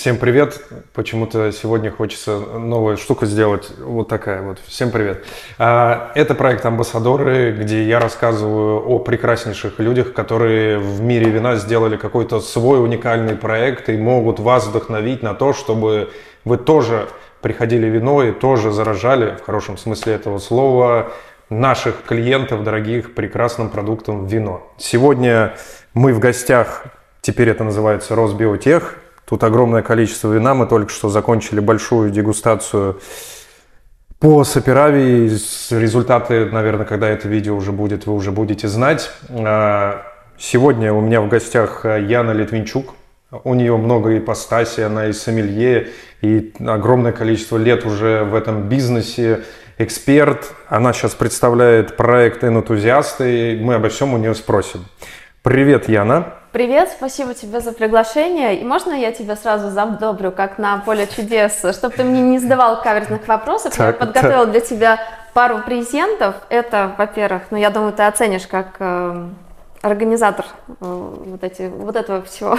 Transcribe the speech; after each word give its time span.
Всем 0.00 0.16
привет! 0.16 0.62
Почему-то 0.94 1.52
сегодня 1.52 1.90
хочется 1.90 2.38
новую 2.38 2.96
штуку 2.96 3.26
сделать. 3.26 3.70
Вот 3.80 4.08
такая 4.08 4.40
вот. 4.40 4.58
Всем 4.66 4.90
привет! 4.90 5.26
А, 5.58 6.10
это 6.14 6.34
проект 6.34 6.64
«Амбассадоры», 6.64 7.52
где 7.52 7.84
я 7.84 8.00
рассказываю 8.00 8.82
о 8.82 8.98
прекраснейших 8.98 9.78
людях, 9.78 10.14
которые 10.14 10.78
в 10.78 11.02
мире 11.02 11.28
вина 11.28 11.56
сделали 11.56 11.98
какой-то 11.98 12.40
свой 12.40 12.82
уникальный 12.82 13.36
проект 13.36 13.90
и 13.90 13.98
могут 13.98 14.40
вас 14.40 14.68
вдохновить 14.68 15.22
на 15.22 15.34
то, 15.34 15.52
чтобы 15.52 16.08
вы 16.46 16.56
тоже 16.56 17.06
приходили 17.42 17.86
вино 17.86 18.24
и 18.24 18.32
тоже 18.32 18.72
заражали, 18.72 19.36
в 19.36 19.44
хорошем 19.44 19.76
смысле 19.76 20.14
этого 20.14 20.38
слова, 20.38 21.12
наших 21.50 22.04
клиентов, 22.04 22.64
дорогих, 22.64 23.14
прекрасным 23.14 23.68
продуктом 23.68 24.24
вино. 24.24 24.66
Сегодня 24.78 25.56
мы 25.92 26.14
в 26.14 26.20
гостях, 26.20 26.84
теперь 27.20 27.50
это 27.50 27.64
называется 27.64 28.14
Росбиотех, 28.14 28.96
Тут 29.30 29.44
огромное 29.44 29.82
количество 29.82 30.32
вина. 30.32 30.54
Мы 30.54 30.66
только 30.66 30.90
что 30.90 31.08
закончили 31.08 31.60
большую 31.60 32.10
дегустацию 32.10 33.00
по 34.18 34.42
Саперави. 34.42 35.28
Результаты, 35.70 36.46
наверное, 36.46 36.84
когда 36.84 37.08
это 37.08 37.28
видео 37.28 37.54
уже 37.54 37.70
будет, 37.70 38.06
вы 38.06 38.14
уже 38.14 38.32
будете 38.32 38.66
знать. 38.66 39.12
А, 39.28 40.02
сегодня 40.36 40.92
у 40.92 41.00
меня 41.00 41.20
в 41.20 41.28
гостях 41.28 41.84
Яна 41.84 42.32
Литвинчук. 42.32 42.94
У 43.44 43.54
нее 43.54 43.76
много 43.76 44.18
ипостасей, 44.18 44.84
она 44.84 45.06
и 45.06 45.12
сомелье, 45.12 45.90
и 46.22 46.52
огромное 46.66 47.12
количество 47.12 47.56
лет 47.56 47.86
уже 47.86 48.24
в 48.24 48.34
этом 48.34 48.68
бизнесе, 48.68 49.44
эксперт. 49.78 50.50
Она 50.66 50.92
сейчас 50.92 51.14
представляет 51.14 51.96
проект 51.96 52.42
«Энтузиасты», 52.42 53.60
мы 53.62 53.74
обо 53.74 53.90
всем 53.90 54.12
у 54.12 54.18
нее 54.18 54.34
спросим. 54.34 54.86
Привет, 55.44 55.88
Яна. 55.88 56.39
Привет, 56.52 56.90
спасибо 56.96 57.32
тебе 57.32 57.60
за 57.60 57.70
приглашение. 57.70 58.56
И 58.56 58.64
можно 58.64 58.92
я 58.92 59.12
тебя 59.12 59.36
сразу 59.36 59.70
задобрю, 59.70 60.32
как 60.32 60.58
на 60.58 60.78
поле 60.78 61.06
чудес, 61.06 61.60
чтобы 61.72 61.94
ты 61.94 62.02
мне 62.02 62.20
не 62.22 62.38
задавал 62.40 62.82
каверзных 62.82 63.28
вопросов? 63.28 63.76
Так, 63.76 63.86
я 64.00 64.06
подготовила 64.06 64.42
так. 64.42 64.50
для 64.50 64.60
тебя 64.60 64.98
пару 65.32 65.58
презентов. 65.58 66.34
Это, 66.48 66.92
во-первых, 66.98 67.42
ну 67.52 67.56
я 67.56 67.70
думаю, 67.70 67.92
ты 67.92 68.02
оценишь 68.02 68.48
как 68.48 68.76
э, 68.80 69.28
организатор 69.80 70.44
э, 70.68 70.72
вот, 70.80 71.44
эти, 71.44 71.68
вот 71.68 71.94
этого 71.94 72.22
всего. 72.22 72.58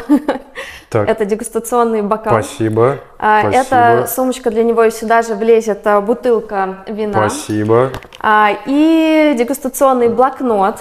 Так. 0.90 1.08
Это 1.08 1.24
дегустационный 1.24 2.02
бокал. 2.02 2.34
Спасибо. 2.42 3.00
А, 3.18 3.42
Спасибо. 3.42 3.76
Это 3.76 4.08
сумочка 4.08 4.52
для 4.52 4.64
него, 4.64 4.84
и 4.84 4.92
сюда 4.92 5.22
же 5.22 5.36
влезет 5.36 5.86
э, 5.86 6.00
бутылка 6.02 6.80
вина. 6.88 7.30
Спасибо. 7.30 7.92
А, 8.20 8.52
и 8.66 9.34
дегустационный 9.38 10.10
блокнот. 10.10 10.80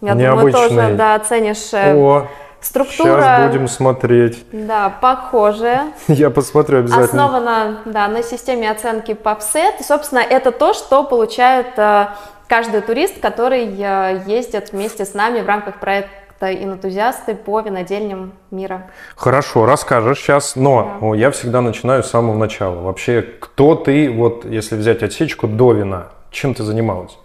Я 0.00 0.14
Необычный. 0.14 0.52
думаю, 0.52 0.68
тоже 0.68 0.94
да, 0.96 1.14
оценишь 1.14 1.72
э, 1.72 1.94
О, 1.94 2.28
структура. 2.60 3.20
Сейчас 3.20 3.46
будем 3.46 3.68
смотреть. 3.68 4.44
Да, 4.52 4.90
похожая. 5.00 5.92
Я 6.08 6.30
посмотрю 6.30 6.80
обязательно. 6.80 7.04
Основана 7.04 7.78
да, 7.86 8.08
на 8.08 8.22
системе 8.22 8.70
оценки 8.70 9.12
PubSet. 9.12 9.80
И, 9.80 9.82
собственно, 9.82 10.20
это 10.20 10.52
то, 10.52 10.74
что 10.74 11.04
получает 11.04 11.78
э, 11.78 12.08
каждый 12.48 12.82
турист, 12.82 13.20
который 13.20 13.74
э, 13.78 14.22
ездит 14.26 14.72
вместе 14.72 15.04
с 15.04 15.14
нами 15.14 15.40
в 15.40 15.46
рамках 15.46 15.80
проекта 15.80 16.50
и 16.50 16.64
энтузиасты 16.64 17.34
по 17.34 17.60
винодельням 17.60 18.32
мира. 18.50 18.90
Хорошо, 19.16 19.64
расскажешь 19.64 20.18
сейчас, 20.18 20.56
но 20.56 20.98
да. 21.00 21.16
я 21.16 21.30
всегда 21.30 21.62
начинаю 21.62 22.02
с 22.02 22.10
самого 22.10 22.36
начала. 22.36 22.82
Вообще, 22.82 23.22
кто 23.22 23.74
ты, 23.74 24.10
вот 24.10 24.44
если 24.44 24.76
взять 24.76 25.02
отсечку 25.02 25.46
до 25.46 25.72
вина, 25.72 26.08
чем 26.30 26.54
ты 26.54 26.62
занималась? 26.62 27.16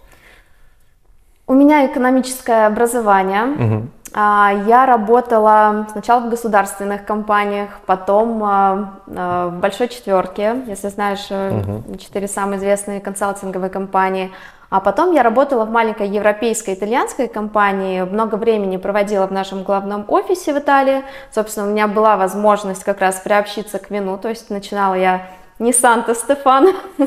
У 1.46 1.54
меня 1.54 1.86
экономическое 1.86 2.66
образование. 2.66 3.44
Угу. 3.44 3.88
Я 4.14 4.84
работала 4.86 5.86
сначала 5.90 6.20
в 6.20 6.28
государственных 6.28 7.06
компаниях, 7.06 7.70
потом 7.86 8.44
а, 8.44 9.00
а, 9.06 9.48
в 9.48 9.58
большой 9.58 9.88
четверке, 9.88 10.62
если 10.66 10.88
знаешь, 10.88 11.30
угу. 11.30 11.96
четыре 11.96 12.28
самые 12.28 12.58
известные 12.58 13.00
консалтинговые 13.00 13.70
компании. 13.70 14.30
А 14.68 14.80
потом 14.80 15.12
я 15.12 15.22
работала 15.22 15.64
в 15.66 15.70
маленькой 15.70 16.08
европейской 16.08 16.74
итальянской 16.74 17.28
компании, 17.28 18.02
много 18.02 18.36
времени 18.36 18.78
проводила 18.78 19.26
в 19.26 19.32
нашем 19.32 19.64
главном 19.64 20.04
офисе 20.08 20.54
в 20.54 20.58
Италии. 20.58 21.04
Собственно, 21.30 21.66
у 21.66 21.70
меня 21.70 21.88
была 21.88 22.16
возможность 22.16 22.84
как 22.84 23.00
раз 23.00 23.16
приобщиться 23.16 23.78
к 23.78 23.90
вину, 23.90 24.16
то 24.16 24.28
есть 24.28 24.48
начинала 24.48 24.94
я 24.94 25.26
не 25.58 25.74
Санта-Стефана, 25.74 26.72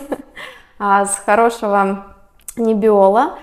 а 0.79 1.05
с 1.05 1.17
хорошего 1.25 2.05
Небиола. 2.55 3.33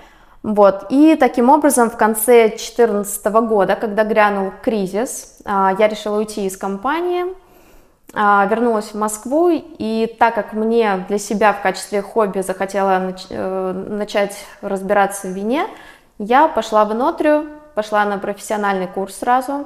Вот. 0.43 0.87
И 0.89 1.15
таким 1.15 1.49
образом 1.49 1.89
в 1.89 1.95
конце 1.95 2.49
2014 2.49 3.25
года, 3.47 3.77
когда 3.77 4.03
грянул 4.03 4.51
кризис, 4.61 5.39
а, 5.45 5.73
я 5.79 5.87
решила 5.87 6.17
уйти 6.17 6.45
из 6.45 6.57
компании, 6.57 7.25
а, 8.13 8.45
вернулась 8.51 8.93
в 8.93 8.95
Москву, 8.95 9.49
и 9.51 10.15
так 10.19 10.35
как 10.35 10.51
мне 10.51 11.05
для 11.07 11.17
себя 11.17 11.53
в 11.53 11.61
качестве 11.61 12.01
хобби 12.01 12.41
захотела 12.41 13.15
э, 13.29 13.71
начать 13.89 14.45
разбираться 14.61 15.27
в 15.27 15.31
вине, 15.31 15.65
я 16.19 16.49
пошла 16.49 16.83
в 16.83 16.93
Нотрию, 16.93 17.47
пошла 17.73 18.03
на 18.03 18.17
профессиональный 18.17 18.87
курс 18.87 19.15
сразу, 19.15 19.65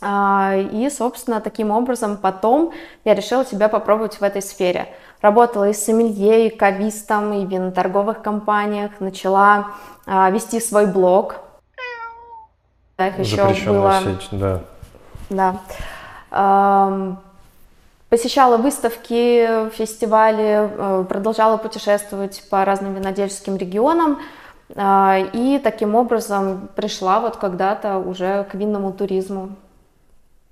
а, 0.00 0.54
и, 0.56 0.88
собственно, 0.90 1.40
таким 1.40 1.72
образом 1.72 2.16
потом 2.16 2.72
я 3.04 3.14
решила 3.14 3.44
себя 3.44 3.68
попробовать 3.68 4.20
в 4.20 4.22
этой 4.22 4.42
сфере. 4.42 4.88
Работала 5.20 5.68
и 5.68 5.72
сомелье, 5.72 6.46
и 6.46 6.56
кавистом, 6.56 7.32
и 7.32 7.44
в 7.44 7.50
виноторговых 7.50 8.22
компаниях, 8.22 8.92
начала 9.00 9.70
а, 10.06 10.30
вести 10.30 10.60
свой 10.60 10.86
блог. 10.86 11.36
Их 12.98 13.18
еще 13.18 13.70
было... 13.70 14.00
сеть, 14.02 14.28
да. 14.30 14.60
Да. 15.28 15.56
А, 16.30 17.16
посещала 18.08 18.58
выставки, 18.58 19.68
фестивали, 19.70 20.70
э, 20.70 21.04
продолжала 21.08 21.56
путешествовать 21.56 22.42
по 22.48 22.64
разным 22.64 22.94
винодельческим 22.94 23.56
регионам. 23.56 24.18
И 24.70 25.60
таким 25.64 25.94
образом 25.94 26.68
пришла 26.76 27.20
вот 27.20 27.36
когда-то 27.36 27.96
уже 27.96 28.44
к 28.44 28.54
винному 28.54 28.92
туризму. 28.92 29.56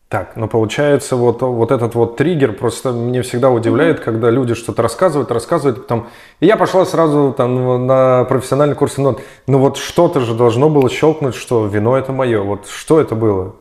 Так, 0.08 0.36
ну 0.36 0.46
получается 0.46 1.16
вот, 1.16 1.42
вот 1.42 1.72
этот 1.72 1.96
вот 1.96 2.16
триггер 2.16 2.52
просто 2.52 2.92
мне 2.92 3.22
всегда 3.22 3.50
удивляет, 3.50 3.98
mm-hmm. 3.98 4.04
когда 4.04 4.30
люди 4.30 4.54
что-то 4.54 4.82
рассказывают, 4.82 5.32
рассказывают, 5.32 5.82
потом... 5.82 6.06
И 6.38 6.46
я 6.46 6.56
пошла 6.56 6.84
сразу 6.84 7.34
там 7.36 7.86
на 7.88 8.24
профессиональный 8.24 8.76
курс 8.76 8.98
вино. 8.98 9.16
Ну 9.48 9.58
вот 9.58 9.78
что-то 9.78 10.20
же 10.20 10.34
должно 10.34 10.70
было 10.70 10.88
щелкнуть, 10.88 11.34
что 11.34 11.66
вино 11.66 11.96
это 11.96 12.12
мое. 12.12 12.40
Вот 12.40 12.68
что 12.68 13.00
это 13.00 13.16
было? 13.16 13.56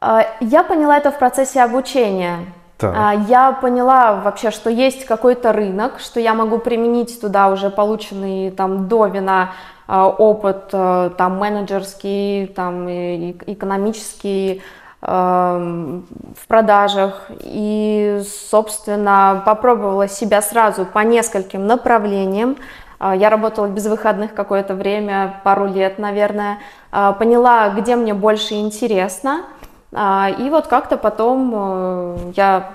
А, 0.00 0.26
я 0.40 0.64
поняла 0.64 0.96
это 0.96 1.10
в 1.10 1.18
процессе 1.18 1.60
обучения. 1.60 2.38
Так. 2.78 2.94
А, 2.96 3.12
я 3.12 3.52
поняла 3.52 4.22
вообще, 4.22 4.50
что 4.50 4.70
есть 4.70 5.04
какой-то 5.04 5.52
рынок, 5.52 6.00
что 6.00 6.18
я 6.18 6.32
могу 6.32 6.60
применить 6.60 7.20
туда 7.20 7.48
уже 7.48 7.68
полученный 7.68 8.50
там 8.52 8.88
до 8.88 9.06
вина 9.06 9.52
а, 9.86 10.08
опыт, 10.08 10.68
там 10.70 11.36
менеджерский, 11.36 12.46
там 12.46 12.88
экономический, 12.88 14.62
в 15.02 16.46
продажах 16.46 17.26
и, 17.40 18.22
собственно, 18.48 19.42
попробовала 19.44 20.06
себя 20.06 20.40
сразу 20.40 20.86
по 20.86 21.00
нескольким 21.00 21.66
направлениям. 21.66 22.56
Э, 23.02 23.12
я 23.16 23.28
работала 23.30 23.66
без 23.66 23.86
выходных 23.86 24.34
какое-то 24.34 24.74
время, 24.74 25.40
пару 25.44 25.66
лет, 25.66 25.98
наверное. 25.98 26.58
Э, 26.92 27.12
поняла, 27.18 27.70
где 27.70 27.96
мне 27.96 28.14
больше 28.14 28.54
интересно. 28.54 29.42
Э, 29.90 30.30
и 30.38 30.48
вот 30.50 30.68
как-то 30.68 30.96
потом 30.96 32.32
я 32.36 32.70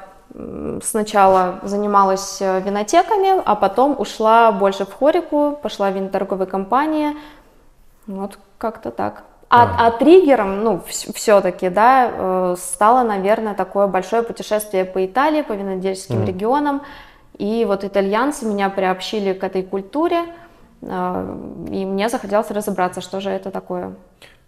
сначала 0.84 1.60
занималась 1.64 2.42
винотеками, 2.42 3.42
а 3.44 3.56
потом 3.56 3.96
ушла 3.98 4.52
больше 4.52 4.86
в 4.86 4.94
хорику, 4.94 5.58
пошла 5.64 5.90
в 5.90 5.96
виноторговые 5.96 6.48
компании. 6.48 7.18
Вот 8.06 8.38
как-то 8.60 8.92
так. 8.92 9.24
А, 9.50 9.88
а 9.88 9.92
триггером, 9.92 10.64
ну, 10.64 10.82
все-таки, 10.88 11.70
да, 11.70 12.12
э, 12.12 12.56
стало, 12.60 13.04
наверное, 13.04 13.54
такое 13.54 13.88
большое 13.88 14.22
путешествие 14.22 14.84
по 14.84 15.06
Италии, 15.06 15.42
по 15.42 15.54
винодельским 15.54 16.24
mm. 16.24 16.26
регионам. 16.26 16.82
И 17.38 17.64
вот 17.66 17.86
итальянцы 17.86 18.46
меня 18.46 18.70
приобщили 18.70 19.32
к 19.32 19.44
этой 19.46 19.64
культуре, 19.64 20.26
э, 20.82 21.38
и 21.72 21.86
мне 21.86 22.10
захотелось 22.10 22.52
разобраться, 22.52 23.00
что 23.00 23.22
же 23.22 23.30
это 23.30 23.50
такое. 23.50 23.94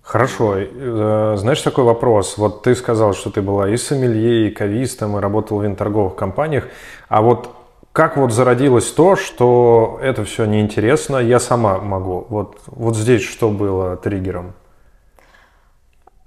Хорошо. 0.01 0.55
Э, 0.57 1.35
знаешь, 1.37 1.61
такой 1.61 1.85
вопрос. 1.85 2.37
Вот 2.37 2.63
ты 2.63 2.75
сказал, 2.75 3.13
что 3.13 3.29
ты 3.29 3.41
была 3.41 3.69
и 3.69 3.77
сомелье, 3.77 4.47
и 4.47 4.51
кавистом, 4.51 5.17
и 5.17 5.21
работал 5.21 5.59
в 5.59 5.63
винторговых 5.63 6.15
компаниях. 6.15 6.67
А 7.07 7.21
вот 7.21 7.49
как 7.93 8.17
вот 8.17 8.33
зародилось 8.33 8.91
то, 8.91 9.15
что 9.15 9.97
это 10.01 10.25
все 10.25 10.45
неинтересно, 10.45 11.17
я 11.17 11.39
сама 11.39 11.79
могу? 11.79 12.25
Вот, 12.27 12.57
вот 12.67 12.97
здесь 12.97 13.23
что 13.23 13.49
было 13.49 13.95
триггером? 13.95 14.53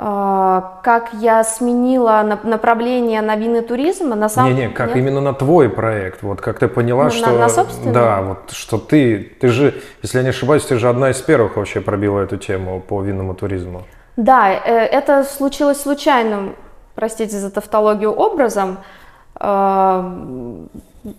А, 0.05 0.81
как 0.83 1.11
я 1.15 1.45
сменила 1.45 2.41
направление 2.43 3.23
на 3.23 3.37
винный 3.37 3.63
туризм, 3.63 4.09
на 4.09 4.29
самом 4.29 4.53
Не, 4.53 4.63
не, 4.63 4.69
как 4.69 4.89
Нет? 4.89 4.97
именно 4.97 5.21
на 5.21 5.33
твой 5.33 5.69
проект, 5.69 6.23
вот 6.23 6.41
как 6.41 6.59
ты 6.59 6.67
поняла, 6.67 7.05
на, 7.05 7.11
что... 7.11 7.31
На, 7.31 7.39
на 7.39 7.49
собственный? 7.49 7.93
Да, 7.93 8.23
вот 8.23 8.51
что 8.51 8.79
ты, 8.79 9.33
ты 9.41 9.47
же, 9.47 9.81
если 10.03 10.19
я 10.19 10.25
не 10.25 10.31
ошибаюсь, 10.31 10.65
ты 10.65 10.77
же 10.77 10.89
одна 10.89 11.11
из 11.11 11.21
первых 11.21 11.55
вообще 11.57 11.81
пробила 11.81 12.19
эту 12.19 12.37
тему 12.37 12.81
по 12.81 13.01
винному 13.01 13.35
туризму. 13.35 13.85
Да, 14.17 14.53
э, 14.53 14.87
это 14.87 15.23
случилось 15.23 15.81
случайным, 15.81 16.57
простите 16.97 17.37
за 17.37 17.53
тавтологию, 17.53 18.11
образом. 18.11 18.79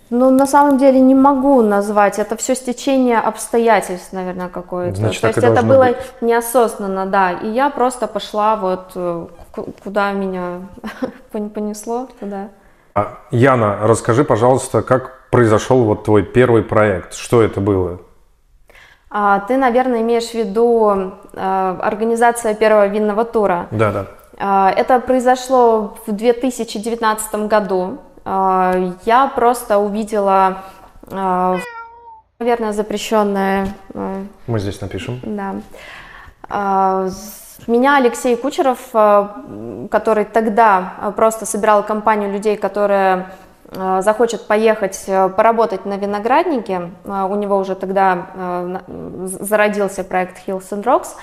Ну, 0.09 0.29
на 0.29 0.45
самом 0.45 0.77
деле 0.77 0.99
не 0.99 1.15
могу 1.15 1.61
назвать. 1.61 2.19
Это 2.19 2.37
все 2.37 2.55
стечение 2.55 3.19
обстоятельств, 3.19 4.13
наверное, 4.13 4.47
какое-то. 4.47 4.97
Значит, 4.97 5.21
То 5.21 5.27
есть 5.27 5.39
это 5.39 5.61
было 5.63 5.85
быть. 5.85 5.97
неосознанно, 6.21 7.05
да. 7.05 7.31
И 7.31 7.49
я 7.49 7.69
просто 7.69 8.07
пошла 8.07 8.55
вот 8.55 8.91
э, 8.95 9.27
куда 9.83 10.11
меня 10.13 10.61
понесло, 11.31 12.07
туда. 12.19 12.49
А, 12.95 13.19
Яна, 13.31 13.79
расскажи, 13.81 14.23
пожалуйста, 14.23 14.81
как 14.81 15.29
произошел 15.31 15.83
вот 15.83 16.05
твой 16.05 16.23
первый 16.23 16.63
проект? 16.63 17.13
Что 17.15 17.41
это 17.41 17.59
было? 17.59 17.99
А, 19.09 19.41
ты, 19.41 19.57
наверное, 19.57 20.01
имеешь 20.01 20.29
в 20.29 20.33
виду 20.33 21.11
а, 21.35 21.79
организация 21.81 22.53
первого 22.55 22.87
винного 22.87 23.25
тура. 23.25 23.67
Да, 23.71 23.91
да. 23.91 24.07
А, 24.39 24.71
это 24.71 24.99
произошло 24.99 25.97
в 26.07 26.11
2019 26.11 27.35
году. 27.47 27.99
А, 28.25 28.73
я 29.05 29.27
просто 29.27 29.77
увидела, 29.77 30.59
а, 31.11 31.57
наверное, 32.39 32.71
запрещенное. 32.71 33.73
А, 33.93 34.23
Мы 34.47 34.59
здесь 34.59 34.79
напишем. 34.81 35.19
Да. 35.23 35.55
Меня 37.67 37.97
Алексей 37.97 38.35
Кучеров, 38.35 38.79
который 39.89 40.25
тогда 40.25 41.13
просто 41.15 41.45
собирал 41.45 41.83
компанию 41.83 42.31
людей, 42.31 42.57
которые 42.57 43.27
захочет 43.71 44.47
поехать 44.47 45.05
поработать 45.37 45.85
на 45.85 45.97
винограднике, 45.97 46.91
у 47.05 47.35
него 47.35 47.57
уже 47.57 47.75
тогда 47.75 48.81
зародился 49.39 50.03
проект 50.03 50.45
Hills 50.45 50.69
and 50.71 50.83
Rocks, 50.83 51.15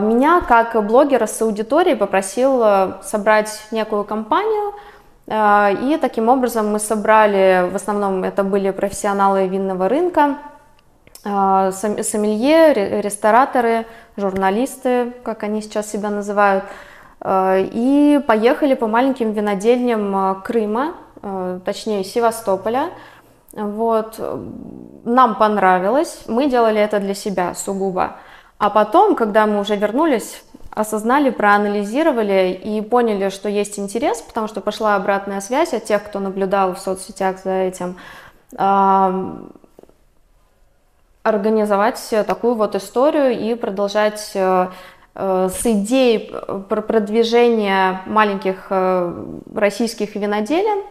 меня 0.00 0.40
как 0.40 0.82
блогера 0.86 1.26
с 1.26 1.42
аудиторией 1.42 1.96
попросил 1.96 2.64
собрать 3.02 3.66
некую 3.70 4.04
компанию, 4.04 4.72
а, 4.72 4.97
и 5.30 5.98
таким 6.00 6.28
образом 6.28 6.72
мы 6.72 6.78
собрали, 6.78 7.68
в 7.70 7.76
основном 7.76 8.24
это 8.24 8.44
были 8.44 8.70
профессионалы 8.70 9.46
винного 9.46 9.88
рынка, 9.88 10.38
а, 11.24 11.70
сомелье, 11.72 13.02
рестораторы, 13.02 13.84
журналисты, 14.16 15.12
как 15.24 15.42
они 15.42 15.60
сейчас 15.60 15.90
себя 15.90 16.08
называют, 16.08 16.64
а, 17.20 17.58
и 17.58 18.20
поехали 18.26 18.72
по 18.74 18.86
маленьким 18.86 19.32
винодельням 19.32 20.40
Крыма, 20.42 20.94
точнее 21.64 22.04
Севастополя. 22.04 22.90
Вот. 23.52 24.18
Нам 25.04 25.34
понравилось, 25.34 26.22
мы 26.26 26.48
делали 26.48 26.80
это 26.80 27.00
для 27.00 27.14
себя 27.14 27.54
сугубо. 27.54 28.16
А 28.58 28.70
потом, 28.70 29.14
когда 29.14 29.46
мы 29.46 29.60
уже 29.60 29.76
вернулись 29.76 30.42
осознали, 30.70 31.30
проанализировали 31.30 32.52
и 32.52 32.80
поняли, 32.80 33.30
что 33.30 33.48
есть 33.48 33.78
интерес, 33.78 34.20
потому 34.22 34.48
что 34.48 34.60
пошла 34.60 34.96
обратная 34.96 35.40
связь 35.40 35.74
от 35.74 35.84
тех, 35.84 36.02
кто 36.04 36.20
наблюдал 36.20 36.74
в 36.74 36.78
соцсетях 36.78 37.38
за 37.42 37.52
этим, 37.52 37.96
организовать 41.28 42.14
такую 42.26 42.54
вот 42.54 42.74
историю 42.74 43.38
и 43.38 43.54
продолжать 43.54 44.32
э, 44.34 44.68
э, 45.14 45.48
с 45.52 45.66
идеей 45.66 46.32
продвижения 46.68 48.02
маленьких 48.06 48.66
э, 48.70 49.24
российских 49.54 50.14
виноделин 50.14 50.82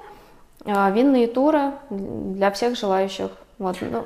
винные 0.65 1.27
туры 1.27 1.71
для 1.89 2.51
всех 2.51 2.77
желающих. 2.77 3.29
Вот, 3.57 3.77
ну. 3.79 4.05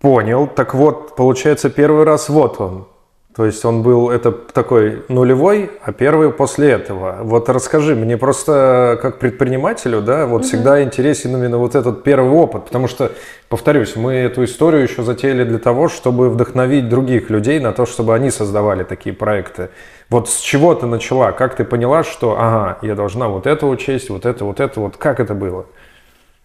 Понял. 0.00 0.48
Так 0.48 0.74
вот, 0.74 1.14
получается, 1.14 1.70
первый 1.70 2.04
раз 2.04 2.28
вот 2.28 2.60
он, 2.60 2.88
то 3.36 3.44
есть 3.44 3.62
он 3.66 3.82
был, 3.82 4.08
это 4.08 4.32
такой 4.32 5.04
нулевой, 5.08 5.70
а 5.82 5.92
первый 5.92 6.32
после 6.32 6.70
этого. 6.70 7.18
Вот 7.20 7.50
расскажи, 7.50 7.94
мне 7.94 8.16
просто 8.16 8.98
как 9.02 9.18
предпринимателю, 9.18 10.00
да, 10.00 10.24
вот 10.24 10.40
угу. 10.40 10.48
всегда 10.48 10.82
интересен 10.82 11.36
именно 11.36 11.58
вот 11.58 11.74
этот 11.74 12.02
первый 12.02 12.30
опыт, 12.30 12.64
потому 12.64 12.88
что, 12.88 13.12
повторюсь, 13.50 13.94
мы 13.94 14.14
эту 14.14 14.42
историю 14.44 14.84
еще 14.84 15.02
затеяли 15.02 15.44
для 15.44 15.58
того, 15.58 15.88
чтобы 15.88 16.30
вдохновить 16.30 16.88
других 16.88 17.28
людей 17.28 17.60
на 17.60 17.74
то, 17.74 17.84
чтобы 17.84 18.14
они 18.14 18.30
создавали 18.30 18.84
такие 18.84 19.14
проекты. 19.14 19.68
Вот 20.08 20.30
с 20.30 20.40
чего 20.40 20.74
ты 20.74 20.86
начала, 20.86 21.32
как 21.32 21.56
ты 21.56 21.64
поняла, 21.64 22.04
что, 22.04 22.36
ага, 22.38 22.78
я 22.80 22.94
должна 22.94 23.28
вот 23.28 23.46
это 23.46 23.66
учесть, 23.66 24.08
вот 24.08 24.24
это, 24.24 24.46
вот 24.46 24.60
это, 24.60 24.80
вот 24.80 24.96
как 24.96 25.20
это 25.20 25.34
было? 25.34 25.66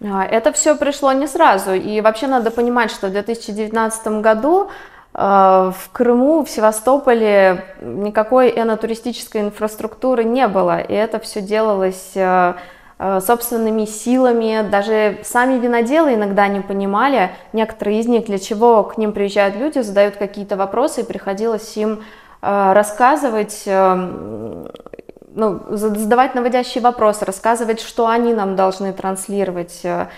А, 0.04 0.26
это 0.26 0.52
все 0.52 0.76
пришло 0.76 1.14
не 1.14 1.28
сразу, 1.28 1.72
и 1.72 2.02
вообще 2.02 2.28
надо 2.28 2.52
понимать, 2.52 2.92
что 2.92 3.08
в 3.08 3.12
2019 3.12 4.08
году 4.22 4.70
Э, 4.70 5.01
в 5.14 5.90
Крыму, 5.92 6.46
в 6.46 6.50
Севастополе 6.50 7.66
никакой 7.82 8.50
энотуристической 8.50 9.42
инфраструктуры 9.42 10.24
не 10.24 10.48
было, 10.48 10.80
и 10.80 10.94
это 10.94 11.20
все 11.20 11.42
делалось 11.42 12.12
э, 12.16 12.54
э, 12.98 13.20
собственными 13.20 13.84
силами. 13.86 14.66
Даже 14.70 15.18
сами 15.24 15.60
виноделы 15.60 16.14
иногда 16.14 16.48
не 16.48 16.62
понимали, 16.62 17.32
некоторые 17.52 18.00
из 18.00 18.08
них, 18.08 18.26
для 18.26 18.40
чего 18.40 18.84
к 18.84 18.98
ним 18.98 19.12
приезжают 19.12 19.58
люди, 19.58 19.80
задают 19.80 20.16
какие-то 20.16 20.56
вопросы, 20.56 21.02
и 21.02 21.06
приходилось 21.06 21.76
им 21.76 22.04
рассказывать, 22.42 23.68
ну, 25.34 25.62
задавать 25.70 26.36
наводящие 26.36 26.82
вопросы, 26.82 27.26
рассказывать, 27.26 27.82
что 27.82 28.08
они 28.08 28.34
нам 28.34 28.56
должны 28.56 28.94
транслировать, 28.94 29.82
а, 29.86 30.10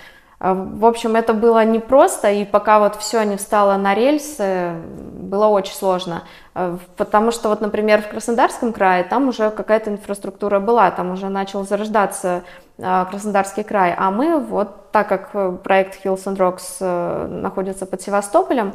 в 0.52 0.84
общем, 0.84 1.16
это 1.16 1.32
было 1.32 1.64
непросто, 1.64 2.30
и 2.30 2.44
пока 2.44 2.78
вот 2.78 2.96
все 2.96 3.22
не 3.22 3.36
встало 3.36 3.78
на 3.78 3.94
рельсы, 3.94 4.74
было 4.74 5.46
очень 5.46 5.74
сложно. 5.74 6.24
А, 6.54 6.76
потому 6.96 7.30
что 7.30 7.48
вот, 7.48 7.62
например, 7.62 8.02
в 8.02 8.08
Краснодарском 8.08 8.74
крае 8.74 9.04
там 9.04 9.28
уже 9.28 9.50
какая-то 9.50 9.90
инфраструктура 9.90 10.60
была, 10.60 10.90
там 10.90 11.12
уже 11.12 11.30
начал 11.30 11.64
зарождаться 11.64 12.42
а, 12.78 13.06
Краснодарский 13.06 13.62
край. 13.62 13.94
А 13.96 14.10
мы 14.10 14.38
вот, 14.38 14.90
так 14.92 15.08
как 15.08 15.30
э, 15.32 15.56
проект 15.64 16.04
Hills 16.04 16.24
and 16.24 16.36
Rocks 16.36 16.76
э, 16.80 17.26
находится 17.26 17.86
под 17.86 18.02
Севастополем, 18.02 18.74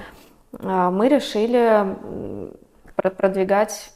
мы 0.52 1.10
решили 1.10 1.86
продвигать 2.96 3.92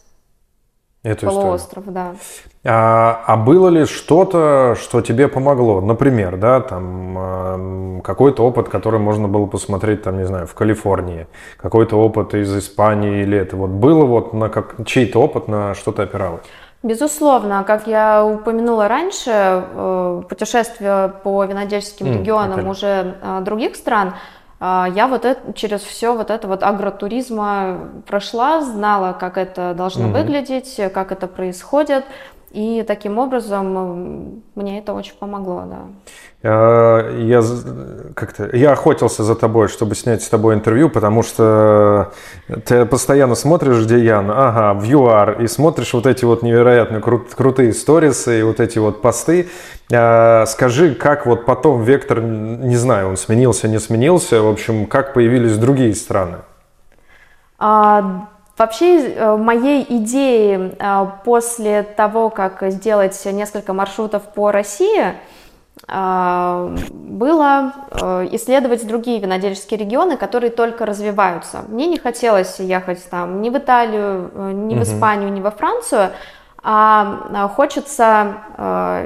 Эту 1.03 1.25
полуостров, 1.25 1.85
историю. 1.88 2.15
да. 2.63 2.71
А, 2.71 3.23
а 3.27 3.35
было 3.35 3.67
ли 3.67 3.85
что-то, 3.85 4.77
что 4.79 5.01
тебе 5.01 5.27
помогло? 5.27 5.81
Например, 5.81 6.38
да, 6.38 6.61
там 6.61 8.01
какой-то 8.03 8.44
опыт, 8.45 8.69
который 8.69 9.01
можно 9.01 9.27
было 9.27 9.45
посмотреть, 9.45 10.03
там, 10.03 10.17
не 10.17 10.25
знаю, 10.25 10.47
в 10.47 10.54
Калифорнии, 10.54 11.28
какой-то 11.57 11.97
опыт 11.97 12.33
из 12.33 12.57
Испании 12.57 13.21
или 13.21 13.37
это 13.37 13.57
вот 13.57 13.71
было 13.71 14.06
вот 14.06 14.33
на 14.33 14.47
как 14.47 14.75
чей-то 14.85 15.21
опыт 15.21 15.49
на 15.49 15.73
что-то 15.75 16.04
опиралось? 16.04 16.45
Безусловно, 16.83 17.63
как 17.66 17.87
я 17.87 18.25
упомянула 18.25 18.87
раньше, 18.87 19.30
э, 19.30 20.23
путешествия 20.28 21.09
по 21.23 21.44
винодельческим 21.45 22.07
mm, 22.07 22.19
регионам 22.19 22.59
okay. 22.59 22.69
уже 22.69 23.16
э, 23.21 23.42
других 23.42 23.75
стран– 23.75 24.13
а, 24.43 24.43
я 24.63 25.07
вот 25.09 25.25
это, 25.25 25.53
через 25.53 25.81
все 25.81 26.15
вот 26.15 26.29
это 26.29 26.47
вот 26.47 26.63
агротуризма 26.63 27.89
прошла, 28.07 28.61
знала, 28.61 29.11
как 29.11 29.37
это 29.37 29.73
должно 29.73 30.05
угу. 30.05 30.17
выглядеть, 30.17 30.79
как 30.93 31.11
это 31.11 31.27
происходит. 31.27 32.05
И 32.54 32.83
таким 32.88 33.18
образом 33.18 34.44
мне 34.54 34.78
это 34.78 34.94
очень 34.94 35.16
помогло, 35.19 35.64
да. 35.66 35.80
А, 36.44 37.18
я 37.18 37.42
как-то 38.14 38.56
я 38.56 38.74
охотился 38.74 39.24
за 39.24 39.33
тобой, 39.33 39.69
чтобы 39.69 39.95
снять 39.95 40.22
с 40.22 40.30
тобой 40.30 40.54
интервью, 40.54 40.92
потому 40.92 41.24
что 41.24 42.12
ты 42.66 42.86
постоянно 42.86 43.33
смотришь, 43.33 43.83
где 43.83 44.06
Ян, 44.06 44.30
ага, 44.30 44.80
в 44.80 44.83
ЮАР, 44.83 45.42
и 45.42 45.48
смотришь 45.48 45.95
вот 45.95 46.06
эти 46.06 46.26
вот 46.26 46.44
невероятно 46.44 47.02
крут, 47.02 47.33
крутые 47.33 47.74
сторисы 47.74 48.42
и 48.42 48.44
вот 48.44 48.60
эти 48.60 48.78
вот 48.78 49.02
посты. 49.02 49.50
А, 49.92 50.45
скажи, 50.45 50.94
как 50.94 51.26
вот 51.26 51.45
потом 51.45 51.81
вектор, 51.81 52.22
не 52.22 52.76
знаю, 52.76 53.10
он 53.10 53.18
сменился, 53.18 53.68
не 53.68 53.80
сменился, 53.80 54.44
в 54.44 54.48
общем, 54.48 54.86
как 54.86 55.16
появились 55.16 55.57
другие 55.57 55.95
страны? 55.95 56.38
А, 57.57 58.28
Вообще, 58.56 59.07
э, 59.07 59.36
моей 59.36 59.83
идеей 59.90 60.74
э, 60.78 61.06
после 61.26 61.81
того, 61.81 62.30
как 62.30 62.62
сделать 62.72 63.19
несколько 63.26 63.74
маршрутов 63.74 64.22
по 64.33 64.52
России, 64.52 65.16
э, 65.88 66.78
было 66.92 67.74
исследовать 68.31 68.86
другие 68.86 69.19
винодельческие 69.19 69.80
регионы, 69.80 70.18
которые 70.18 70.52
только 70.52 70.86
развиваются. 70.86 71.64
Мне 71.68 71.88
не 71.88 71.98
хотелось 71.98 72.60
ехать 72.60 73.04
там 73.10 73.42
ни 73.42 73.50
в 73.50 73.57
Италию, 73.57 74.31
ни 74.54 74.76
в 74.76 74.83
Испанию, 74.83 75.31
ни 75.31 75.42
во 75.42 75.50
Францию, 75.50 76.12
а 76.62 77.50
хочется 77.56 78.38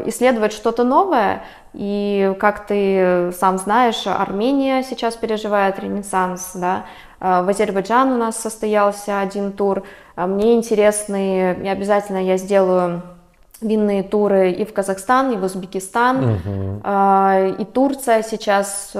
исследовать 0.05 0.53
что-то 0.53 0.83
новое. 0.83 1.43
И 1.73 2.35
как 2.39 2.67
ты 2.67 3.31
сам 3.37 3.57
знаешь, 3.57 4.05
Армения 4.05 4.83
сейчас 4.83 5.15
переживает 5.15 5.79
ренессанс, 5.79 6.51
да, 6.53 6.85
в 7.19 7.49
Азербайджан 7.49 8.11
у 8.11 8.17
нас 8.17 8.37
состоялся 8.37 9.19
один 9.21 9.51
тур. 9.51 9.83
Э, 10.15 10.25
мне 10.25 10.55
интересны, 10.55 11.55
и 11.63 11.67
обязательно 11.67 12.23
я 12.23 12.37
сделаю 12.37 13.01
винные 13.59 14.03
туры 14.03 14.51
и 14.51 14.65
в 14.65 14.73
Казахстан, 14.73 15.31
и 15.31 15.35
в 15.35 15.43
Узбекистан, 15.43 16.17
угу. 16.23 16.81
и 17.59 17.65
Турция 17.65 18.21
сейчас 18.21 18.95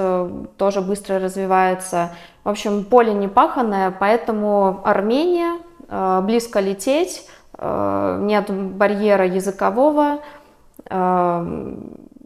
тоже 0.56 0.80
быстро 0.80 1.20
развивается. 1.20 2.10
В 2.42 2.48
общем, 2.48 2.84
поле 2.84 3.14
не 3.14 3.28
паханное, 3.28 3.94
поэтому 3.96 4.80
Армения, 4.84 5.60
близко 6.22 6.58
лететь, 6.58 7.28
нет 7.56 8.50
барьера 8.50 9.26
языкового, 9.26 10.18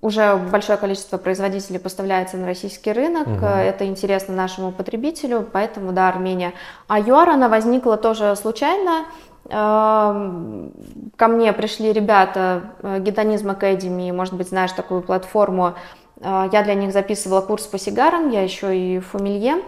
уже 0.03 0.37
большое 0.37 0.77
количество 0.77 1.17
производителей 1.17 1.79
поставляется 1.79 2.37
на 2.37 2.47
российский 2.47 2.93
рынок, 2.93 3.29
угу. 3.29 3.47
это 3.47 3.87
интересно 3.87 4.35
нашему 4.35 4.73
потребителю, 4.73 5.47
поэтому 5.51 5.93
да, 5.93 6.09
Армения. 6.09 6.53
А 6.89 6.99
ЮАР, 6.99 7.31
она 7.31 7.49
возникла 7.49 7.97
тоже 7.97 8.35
случайно, 8.35 9.07
эм, 9.49 10.73
ко 11.17 11.29
мне 11.29 11.53
пришли 11.53 11.93
ребята 11.93 12.73
Гедонизм 12.83 13.51
Academy, 13.51 14.13
может 14.13 14.35
быть, 14.35 14.49
знаешь 14.49 14.73
такую 14.73 15.03
платформу, 15.03 15.75
я 16.21 16.63
для 16.63 16.75
них 16.75 16.93
записывала 16.93 17.41
курс 17.41 17.67
по 17.67 17.79
сигарам, 17.79 18.31
я 18.31 18.43
еще 18.43 18.77
и 18.77 18.99
фамилье. 18.99 19.63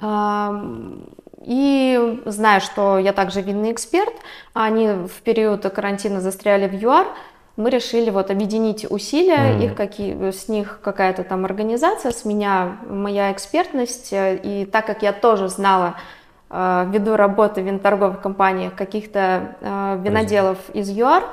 Эм, 0.00 1.08
и 1.42 2.20
зная, 2.26 2.60
что 2.60 2.98
я 2.98 3.12
также 3.12 3.40
винный 3.40 3.72
эксперт, 3.72 4.12
они 4.54 4.88
в 4.88 5.22
период 5.22 5.62
карантина 5.62 6.20
застряли 6.20 6.68
в 6.68 6.74
ЮАР, 6.74 7.06
мы 7.58 7.70
решили 7.70 8.10
вот 8.10 8.30
объединить 8.30 8.86
усилия, 8.88 9.58
mm. 9.58 9.64
их 9.64 9.74
какие, 9.74 10.30
с 10.30 10.48
них 10.48 10.78
какая-то 10.80 11.24
там 11.24 11.44
организация, 11.44 12.12
с 12.12 12.24
меня 12.24 12.76
моя 12.88 13.32
экспертность, 13.32 14.10
и 14.12 14.66
так 14.70 14.86
как 14.86 15.02
я 15.02 15.12
тоже 15.12 15.48
знала, 15.48 15.96
э, 16.50 16.86
ввиду 16.88 17.16
работы 17.16 17.60
в 17.60 17.66
виноторговых 17.66 18.20
компаниях 18.20 18.76
каких-то 18.76 19.56
э, 19.60 19.98
виноделов 20.00 20.58
из 20.72 20.88
ЮАР, 20.88 21.24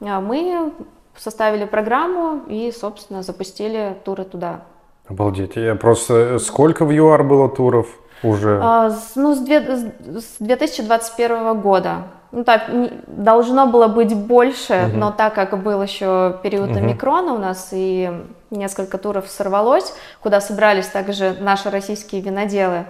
э, 0.00 0.20
мы 0.20 0.72
составили 1.16 1.66
программу 1.66 2.40
и, 2.48 2.72
собственно, 2.72 3.22
запустили 3.22 3.94
туры 4.04 4.24
туда. 4.24 4.62
Обалдеть. 5.06 5.56
Я 5.56 5.74
просто... 5.74 6.38
Сколько 6.38 6.86
в 6.86 6.90
ЮАР 6.92 7.24
было 7.24 7.50
туров 7.50 7.88
уже? 8.22 8.58
А, 8.62 8.90
ну, 9.16 9.34
с, 9.34 9.38
две... 9.40 9.60
с 9.60 10.36
2021 10.40 11.60
года. 11.60 12.04
Ну 12.34 12.42
так, 12.42 12.68
должно 13.06 13.68
было 13.68 13.86
быть 13.86 14.12
больше, 14.14 14.88
угу. 14.88 14.96
но 14.96 15.12
так 15.12 15.34
как 15.34 15.62
был 15.62 15.80
еще 15.80 16.40
период 16.42 16.70
угу. 16.70 16.78
омикрона 16.78 17.32
у 17.32 17.38
нас 17.38 17.68
и 17.70 18.10
несколько 18.50 18.98
туров 18.98 19.28
сорвалось, 19.28 19.94
куда 20.20 20.40
собрались 20.40 20.88
также 20.88 21.36
наши 21.40 21.70
российские 21.70 22.22
виноделы 22.22 22.86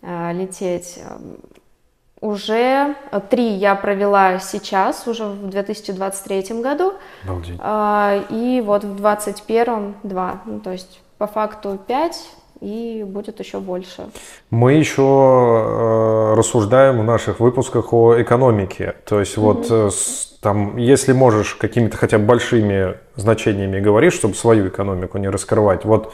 э, 0.00 0.32
лететь, 0.32 0.98
э, 0.98 1.18
уже 2.22 2.96
три 3.28 3.48
я 3.48 3.74
провела 3.74 4.38
сейчас, 4.38 5.06
уже 5.06 5.26
в 5.26 5.50
2023 5.50 6.62
году. 6.62 6.94
Обалдеть. 7.24 7.60
Э, 7.62 8.22
и 8.30 8.62
вот 8.64 8.82
в 8.82 8.96
2021 8.96 9.94
два. 10.04 10.40
Ну, 10.46 10.60
то 10.60 10.72
есть 10.72 11.00
по 11.18 11.26
факту 11.26 11.78
пять 11.86 12.30
и 12.60 13.04
будет 13.06 13.40
еще 13.40 13.60
больше. 13.60 14.08
Мы 14.50 14.74
еще 14.74 15.02
э, 15.02 16.34
рассуждаем 16.36 17.00
в 17.00 17.04
наших 17.04 17.40
выпусках 17.40 17.92
о 17.92 18.20
экономике. 18.20 18.94
То 19.04 19.20
есть 19.20 19.36
mm-hmm. 19.36 19.40
вот 19.40 19.66
э, 19.70 19.90
там, 20.40 20.76
если 20.76 21.12
можешь 21.12 21.54
какими-то 21.54 21.96
хотя 21.96 22.18
бы 22.18 22.24
большими 22.24 22.94
значениями 23.16 23.80
говорить, 23.80 24.12
чтобы 24.12 24.34
свою 24.34 24.68
экономику 24.68 25.18
не 25.18 25.28
раскрывать, 25.28 25.84
вот 25.84 26.12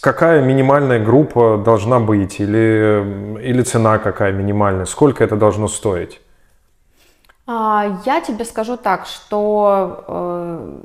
какая 0.00 0.42
минимальная 0.42 1.04
группа 1.04 1.62
должна 1.64 2.00
быть 2.00 2.40
или, 2.40 3.40
или 3.42 3.62
цена 3.62 3.98
какая 3.98 4.32
минимальная, 4.32 4.86
сколько 4.86 5.24
это 5.24 5.36
должно 5.36 5.68
стоить? 5.68 6.20
А, 7.46 8.00
я 8.06 8.20
тебе 8.20 8.44
скажу 8.44 8.76
так, 8.76 9.06
что 9.06 10.04
э, 10.08 10.80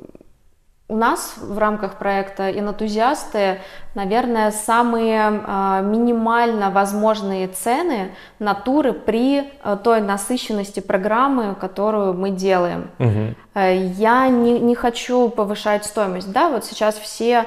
у 0.90 0.96
нас 0.96 1.34
в 1.40 1.56
рамках 1.56 1.94
проекта 1.94 2.50
«Инентузиасты», 2.50 3.60
наверное, 3.94 4.50
самые 4.50 5.20
э, 5.20 5.82
минимально 5.84 6.70
возможные 6.70 7.46
цены 7.46 8.10
на 8.40 8.54
туры 8.54 8.92
при 8.92 9.52
э, 9.62 9.78
той 9.84 10.00
насыщенности 10.00 10.80
программы, 10.80 11.54
которую 11.54 12.14
мы 12.14 12.30
делаем. 12.30 12.90
Угу. 12.98 13.34
Я 13.54 14.28
не, 14.28 14.58
не 14.58 14.74
хочу 14.74 15.28
повышать 15.28 15.84
стоимость. 15.84 16.32
Да, 16.32 16.48
вот 16.48 16.64
сейчас 16.64 16.96
все 16.96 17.46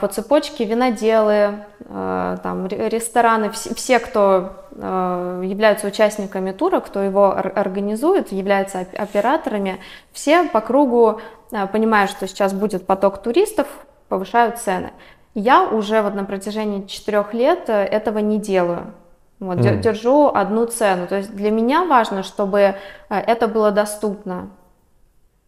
по 0.00 0.08
цепочке 0.08 0.64
виноделы, 0.64 1.64
э, 1.80 2.36
там, 2.42 2.66
рестораны, 2.66 3.50
все, 3.50 3.98
кто 3.98 4.52
э, 4.72 5.42
являются 5.44 5.86
участниками 5.86 6.52
тура, 6.52 6.80
кто 6.80 7.02
его 7.02 7.32
организует, 7.32 8.32
являются 8.32 8.86
операторами, 8.96 9.78
все 10.12 10.44
по 10.44 10.60
кругу 10.60 11.20
Э, 11.52 11.66
понимаю, 11.66 12.08
что 12.08 12.26
сейчас 12.26 12.52
будет 12.52 12.86
поток 12.86 13.22
туристов, 13.22 13.66
повышают 14.08 14.58
цены. 14.58 14.92
Я 15.34 15.64
уже 15.64 16.02
вот 16.02 16.14
на 16.14 16.24
протяжении 16.24 16.86
четырех 16.86 17.34
лет 17.34 17.68
э, 17.68 17.84
этого 17.84 18.18
не 18.18 18.38
делаю. 18.38 18.92
Вот, 19.40 19.58
mm. 19.58 19.80
Держу 19.80 20.28
одну 20.28 20.66
цену. 20.66 21.06
То 21.06 21.16
есть 21.16 21.34
для 21.34 21.50
меня 21.50 21.84
важно, 21.84 22.22
чтобы 22.22 22.58
э, 22.58 22.74
это 23.08 23.48
было 23.48 23.70
доступно. 23.70 24.50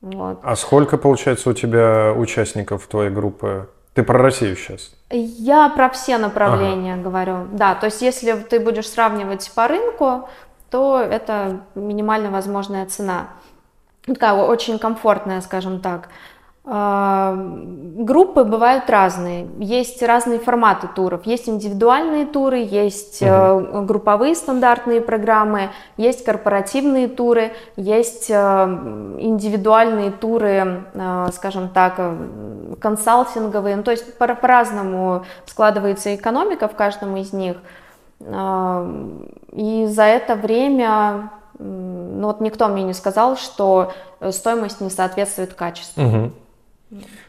Вот. 0.01 0.39
А 0.43 0.57
сколько, 0.57 0.97
получается, 0.97 1.51
у 1.51 1.53
тебя 1.53 2.15
участников 2.17 2.87
твоей 2.87 3.11
группы? 3.11 3.69
Ты 4.01 4.05
про 4.05 4.19
Россию 4.19 4.57
сейчас? 4.57 4.93
Я 5.11 5.69
про 5.69 5.91
все 5.91 6.17
направления 6.17 6.95
ага. 6.95 7.03
говорю. 7.03 7.49
Да, 7.53 7.75
то 7.75 7.85
есть 7.85 8.01
если 8.01 8.33
ты 8.33 8.59
будешь 8.59 8.89
сравнивать 8.89 9.53
по 9.55 9.69
рынку, 9.69 10.27
то 10.71 10.99
это 10.99 11.61
минимально 11.75 12.31
возможная 12.31 12.87
цена 12.87 13.29
такая 14.07 14.33
очень 14.33 14.79
комфортная, 14.79 15.43
скажем 15.43 15.81
так. 15.81 16.09
Группы 16.71 18.45
бывают 18.45 18.89
разные, 18.89 19.49
есть 19.59 20.01
разные 20.05 20.39
форматы 20.39 20.87
туров, 20.95 21.27
есть 21.27 21.49
индивидуальные 21.49 22.27
туры, 22.27 22.59
есть 22.59 23.21
угу. 23.21 23.83
групповые 23.83 24.37
стандартные 24.37 25.01
программы, 25.01 25.71
есть 25.97 26.25
корпоративные 26.25 27.09
туры, 27.09 27.55
есть 27.75 28.31
э, 28.31 28.35
индивидуальные 28.35 30.13
туры, 30.13 30.85
э, 30.95 31.29
скажем 31.33 31.71
так, 31.71 32.01
консалтинговые, 32.81 33.75
ну, 33.75 33.83
то 33.83 33.91
есть 33.91 34.17
по- 34.17 34.33
по-разному 34.37 35.25
складывается 35.47 36.15
экономика 36.15 36.69
в 36.69 36.77
каждом 36.77 37.17
из 37.17 37.33
них. 37.33 37.57
И 39.53 39.87
за 39.89 40.03
это 40.05 40.37
время 40.37 41.31
ну 41.59 42.27
вот 42.27 42.41
никто 42.41 42.69
мне 42.69 42.85
не 42.85 42.95
сказал, 42.95 43.37
что 43.37 43.93
стоимость 44.31 44.81
не 44.81 44.89
соответствует 44.89 45.55
качеству. 45.55 46.03
Угу. 46.03 46.33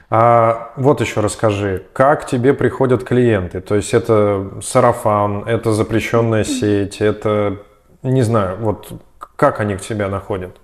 А 0.10 0.72
вот 0.76 1.02
еще 1.02 1.22
расскажи, 1.22 1.86
как 1.94 2.26
тебе 2.26 2.54
приходят 2.54 3.04
клиенты? 3.04 3.62
То 3.62 3.76
есть 3.76 3.94
это 3.94 4.60
сарафан, 4.62 5.44
это 5.46 5.72
запрещенная 5.72 6.44
сеть, 6.44 7.00
это, 7.00 7.58
не 8.04 8.22
знаю, 8.24 8.58
вот 8.60 8.92
как 9.36 9.60
они 9.60 9.76
к 9.76 9.82
тебе 9.82 10.08
находят? 10.08 10.58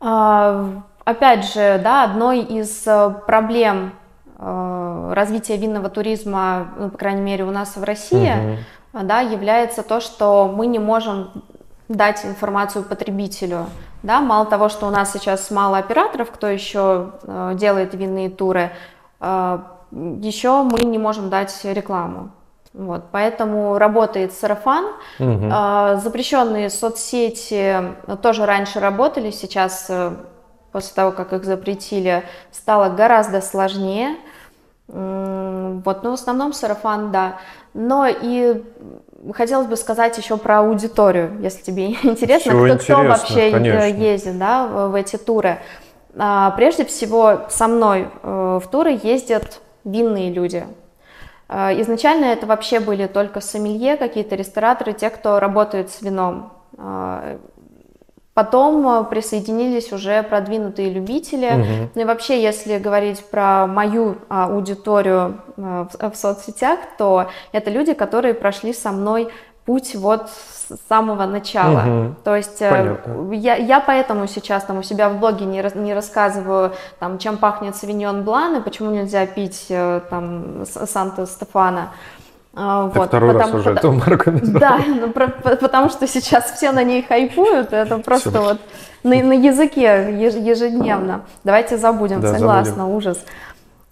А, 0.00 0.82
опять 1.04 1.52
же, 1.52 1.80
да, 1.82 2.04
одной 2.04 2.40
из 2.40 2.86
э, 2.86 3.14
проблем 3.26 3.92
э, 4.38 5.12
развития 5.14 5.56
винного 5.56 5.88
туризма, 5.88 6.68
ну, 6.78 6.90
по 6.90 6.98
крайней 6.98 7.22
мере, 7.22 7.44
у 7.44 7.50
нас 7.50 7.76
в 7.76 7.82
России, 7.82 8.58
угу. 8.92 9.06
да, 9.06 9.20
является 9.20 9.82
то, 9.82 10.00
что 10.00 10.52
мы 10.54 10.66
не 10.66 10.78
можем 10.78 11.30
дать 11.88 12.24
информацию 12.24 12.84
потребителю. 12.84 13.66
Да, 14.06 14.20
мало 14.20 14.46
того, 14.46 14.68
что 14.68 14.86
у 14.86 14.90
нас 14.90 15.12
сейчас 15.12 15.50
мало 15.50 15.78
операторов, 15.78 16.30
кто 16.30 16.46
еще 16.46 17.10
э, 17.24 17.54
делает 17.56 17.92
винные 17.92 18.30
туры, 18.30 18.70
э, 19.18 19.58
еще 19.90 20.62
мы 20.62 20.84
не 20.84 20.96
можем 20.96 21.28
дать 21.28 21.52
рекламу. 21.64 22.30
Вот, 22.72 23.06
поэтому 23.10 23.78
работает 23.78 24.32
сарафан. 24.32 24.84
Угу. 25.18 25.50
Э, 25.52 25.98
запрещенные 26.00 26.70
соцсети 26.70 27.96
тоже 28.22 28.46
раньше 28.46 28.78
работали, 28.78 29.32
сейчас 29.32 29.90
после 30.70 30.94
того, 30.94 31.10
как 31.10 31.32
их 31.32 31.44
запретили, 31.44 32.22
стало 32.52 32.90
гораздо 32.90 33.40
сложнее. 33.40 34.14
Вот, 34.86 36.04
но 36.04 36.10
в 36.10 36.14
основном 36.14 36.52
сарафан, 36.52 37.10
да. 37.10 37.38
Но 37.74 38.06
и 38.06 38.62
хотелось 39.32 39.66
бы 39.66 39.76
сказать 39.76 40.16
еще 40.18 40.36
про 40.36 40.60
аудиторию, 40.60 41.38
если 41.40 41.62
тебе 41.62 41.86
интересно, 42.02 42.52
кто, 42.52 42.68
интересно, 42.68 42.94
кто 42.94 43.04
вообще 43.04 43.50
конечно. 43.50 43.84
ездит 43.84 44.38
да, 44.38 44.66
в, 44.66 44.94
эти 44.94 45.16
туры. 45.16 45.58
А, 46.16 46.50
прежде 46.52 46.84
всего, 46.84 47.42
со 47.48 47.68
мной 47.68 48.08
э, 48.22 48.60
в 48.62 48.68
туры 48.68 48.98
ездят 49.02 49.60
винные 49.84 50.32
люди. 50.32 50.66
А, 51.48 51.72
изначально 51.80 52.26
это 52.26 52.46
вообще 52.46 52.80
были 52.80 53.06
только 53.06 53.40
сомелье, 53.40 53.96
какие-то 53.96 54.34
рестораторы, 54.34 54.92
те, 54.92 55.10
кто 55.10 55.40
работает 55.40 55.90
с 55.90 56.02
вином. 56.02 56.52
А, 58.36 58.44
Потом 58.44 58.86
э, 58.86 59.04
присоединились 59.04 59.92
уже 59.92 60.22
продвинутые 60.22 60.90
любители. 60.90 61.46
Угу. 61.46 61.90
Ну 61.94 62.02
и 62.02 62.04
вообще, 62.04 62.42
если 62.42 62.78
говорить 62.78 63.24
про 63.24 63.66
мою 63.66 64.16
аудиторию 64.28 65.40
э, 65.56 65.86
в, 65.92 66.10
в 66.10 66.16
соцсетях, 66.16 66.78
то 66.98 67.28
это 67.52 67.70
люди, 67.70 67.94
которые 67.94 68.34
прошли 68.34 68.74
со 68.74 68.92
мной 68.92 69.28
путь 69.64 69.96
вот 69.96 70.28
с 70.28 70.76
самого 70.88 71.26
начала. 71.26 71.80
Угу. 71.80 72.14
То 72.24 72.36
есть 72.36 72.60
э, 72.60 72.98
я, 73.32 73.56
я 73.56 73.80
поэтому 73.80 74.26
сейчас 74.26 74.64
там 74.64 74.78
у 74.78 74.82
себя 74.82 75.08
в 75.08 75.18
блоге 75.18 75.46
не, 75.46 75.64
не 75.74 75.94
рассказываю, 75.94 76.72
там, 76.98 77.18
чем 77.18 77.38
пахнет 77.38 77.74
савиньон 77.74 78.22
блан 78.22 78.56
и 78.56 78.60
почему 78.60 78.90
нельзя 78.90 79.26
пить 79.26 79.66
там 79.68 80.64
Санта-Стефана. 80.66 81.92
А, 82.58 82.88
Ты 82.88 82.98
вот, 82.98 83.08
второй 83.08 83.34
потому, 83.34 83.52
раз 83.52 83.60
уже 83.60 83.74
потому, 83.74 83.98
эту 83.98 84.04
марку 84.08 84.30
назвал. 84.30 84.60
Да, 84.60 84.80
ну, 84.86 85.10
про, 85.10 85.28
потому 85.28 85.90
что 85.90 86.06
сейчас 86.06 86.52
все 86.52 86.72
на 86.72 86.82
ней 86.82 87.02
хайпуют, 87.02 87.74
это 87.74 87.98
просто 87.98 88.30
все. 88.30 88.40
вот 88.40 88.58
на, 89.02 89.22
на 89.22 89.34
языке 89.34 90.08
ежедневно. 90.18 91.26
Давайте 91.44 91.76
забудем, 91.76 92.22
да, 92.22 92.32
согласна, 92.32 92.76
забудем. 92.76 92.96
ужас. 92.96 93.18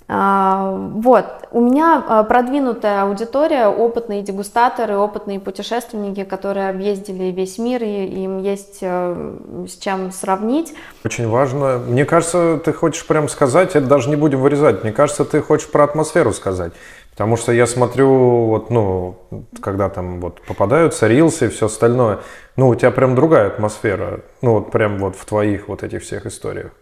А, 0.07 0.77
вот, 0.95 1.25
у 1.51 1.61
меня 1.63 2.05
а, 2.07 2.25
продвинутая 2.25 3.05
аудитория, 3.05 3.69
опытные 3.69 4.23
дегустаторы, 4.23 4.97
опытные 4.97 5.41
путешественники, 5.41 6.25
которые 6.25 6.69
объездили 6.69 7.25
весь 7.33 7.57
мир, 7.57 7.83
и 7.83 8.05
им 8.05 8.43
есть 8.43 8.79
э, 8.83 9.37
с 9.67 9.79
чем 9.79 10.13
сравнить. 10.13 10.75
Очень 11.05 11.27
важно. 11.29 11.79
Мне 11.79 12.05
кажется, 12.05 12.61
ты 12.63 12.75
хочешь 12.75 13.07
прям 13.07 13.31
сказать, 13.31 13.77
это 13.77 13.87
даже 13.87 14.11
не 14.11 14.17
будем 14.17 14.41
вырезать, 14.41 14.83
мне 14.83 14.93
кажется, 14.93 15.25
ты 15.25 15.41
хочешь 15.41 15.71
про 15.71 15.85
атмосферу 15.85 16.35
сказать. 16.35 16.75
Потому 17.15 17.37
что 17.37 17.53
я 17.53 17.69
смотрю, 17.69 18.47
вот, 18.47 18.71
ну, 18.71 19.15
когда 19.63 19.89
там 19.89 20.21
вот 20.21 20.43
попадаются 20.43 21.07
рилсы 21.07 21.47
и 21.47 21.49
все 21.49 21.67
остальное, 21.67 22.19
ну, 22.57 22.69
у 22.69 22.75
тебя 22.75 22.91
прям 22.91 23.15
другая 23.15 23.47
атмосфера, 23.47 24.21
ну, 24.43 24.55
вот 24.55 24.73
прям 24.73 24.99
вот 24.99 25.15
в 25.15 25.25
твоих 25.25 25.69
вот 25.69 25.85
этих 25.85 26.03
всех 26.03 26.27
историях. 26.27 26.73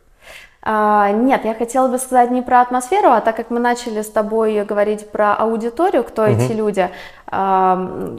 А, 0.63 1.11
нет, 1.11 1.45
я 1.45 1.53
хотела 1.53 1.89
бы 1.89 1.99
сказать 1.99 2.31
не 2.31 2.41
про 2.41 2.63
атмосферу, 2.63 3.09
а 3.09 3.21
так 3.21 3.37
как 3.37 3.51
мы 3.51 3.61
начали 3.61 4.01
с 4.01 4.09
тобой 4.09 4.65
говорить 4.65 5.11
про 5.11 5.35
аудиторию, 5.35 6.03
кто 6.03 6.23
угу. 6.23 6.31
эти 6.31 6.53
люди, 6.53 6.89
а, 7.27 8.17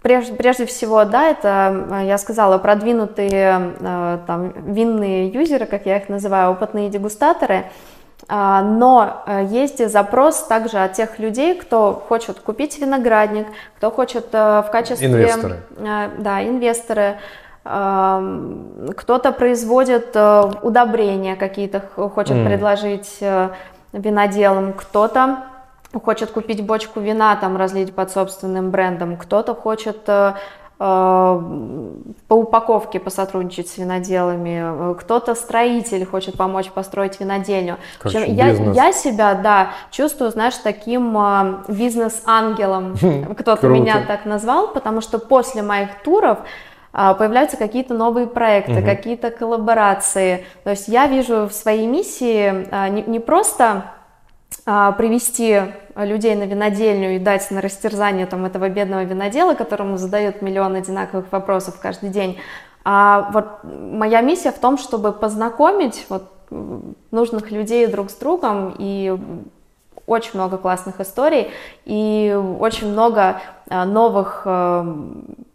прежде, 0.00 0.32
прежде 0.34 0.64
всего, 0.64 1.04
да, 1.04 1.28
это, 1.28 2.04
я 2.06 2.16
сказала, 2.16 2.56
продвинутые 2.56 3.74
а, 3.82 4.20
там 4.26 4.72
винные 4.72 5.28
юзеры, 5.28 5.66
как 5.66 5.84
я 5.84 5.98
их 5.98 6.08
называю, 6.08 6.52
опытные 6.52 6.88
дегустаторы, 6.88 7.64
но 8.28 9.22
э, 9.26 9.46
есть 9.50 9.86
запрос 9.90 10.46
также 10.46 10.78
от 10.78 10.94
тех 10.94 11.18
людей, 11.18 11.54
кто 11.54 11.92
хочет 12.08 12.40
купить 12.40 12.78
виноградник, 12.78 13.46
кто 13.76 13.90
хочет 13.90 14.28
э, 14.32 14.62
в 14.66 14.70
качестве... 14.70 15.08
Инвесторы. 15.08 15.60
Э, 15.76 16.08
да, 16.18 16.42
инвесторы 16.42 17.18
кто-то 17.64 19.32
производит 19.32 20.14
удобрения 20.60 21.34
какие-то, 21.34 21.80
хочет 21.80 22.36
mm. 22.36 22.46
предложить 22.46 23.24
виноделам, 23.94 24.74
кто-то 24.74 25.44
хочет 26.04 26.30
купить 26.30 26.62
бочку 26.62 27.00
вина, 27.00 27.34
там 27.36 27.56
разлить 27.56 27.94
под 27.94 28.10
собственным 28.10 28.70
брендом, 28.70 29.16
кто-то 29.16 29.54
хочет 29.54 30.06
по 30.84 32.34
упаковке 32.34 33.00
посотрудничать 33.00 33.68
с 33.68 33.78
виноделами, 33.78 34.94
кто-то 34.98 35.34
строитель 35.34 36.04
хочет 36.04 36.36
помочь 36.36 36.70
построить 36.70 37.20
винодельню. 37.20 37.78
Короче, 37.98 38.26
я, 38.26 38.48
я 38.48 38.92
себя, 38.92 39.34
да, 39.34 39.70
чувствую, 39.90 40.30
знаешь, 40.30 40.54
таким 40.56 41.16
бизнес-ангелом, 41.68 42.96
кто-то 43.38 43.68
меня 43.68 44.04
так 44.06 44.26
назвал, 44.26 44.68
потому 44.68 45.00
что 45.00 45.18
после 45.18 45.62
моих 45.62 46.02
туров 46.02 46.40
а, 46.92 47.14
появляются 47.14 47.56
какие-то 47.56 47.94
новые 47.94 48.26
проекты, 48.26 48.74
угу. 48.74 48.84
какие-то 48.84 49.30
коллаборации. 49.30 50.44
То 50.64 50.70
есть 50.70 50.88
я 50.88 51.06
вижу 51.06 51.48
в 51.48 51.52
своей 51.52 51.86
миссии 51.86 52.90
не, 52.90 53.02
не 53.02 53.20
просто 53.20 53.93
привести 54.64 55.60
людей 55.94 56.34
на 56.34 56.44
винодельню 56.44 57.16
и 57.16 57.18
дать 57.18 57.50
на 57.50 57.60
растерзание 57.60 58.26
там, 58.26 58.44
этого 58.44 58.68
бедного 58.68 59.04
винодела, 59.04 59.54
которому 59.54 59.98
задают 59.98 60.42
миллион 60.42 60.74
одинаковых 60.74 61.30
вопросов 61.30 61.78
каждый 61.80 62.10
день. 62.10 62.38
А 62.84 63.30
вот 63.32 63.60
моя 63.62 64.20
миссия 64.20 64.52
в 64.52 64.58
том, 64.58 64.78
чтобы 64.78 65.12
познакомить 65.12 66.06
вот 66.08 66.30
нужных 67.10 67.50
людей 67.50 67.86
друг 67.86 68.10
с 68.10 68.14
другом 68.14 68.74
и 68.78 69.16
очень 70.06 70.32
много 70.34 70.58
классных 70.58 71.00
историй 71.00 71.50
и 71.84 72.38
очень 72.60 72.88
много 72.88 73.40
новых 73.70 74.42
э, 74.44 74.94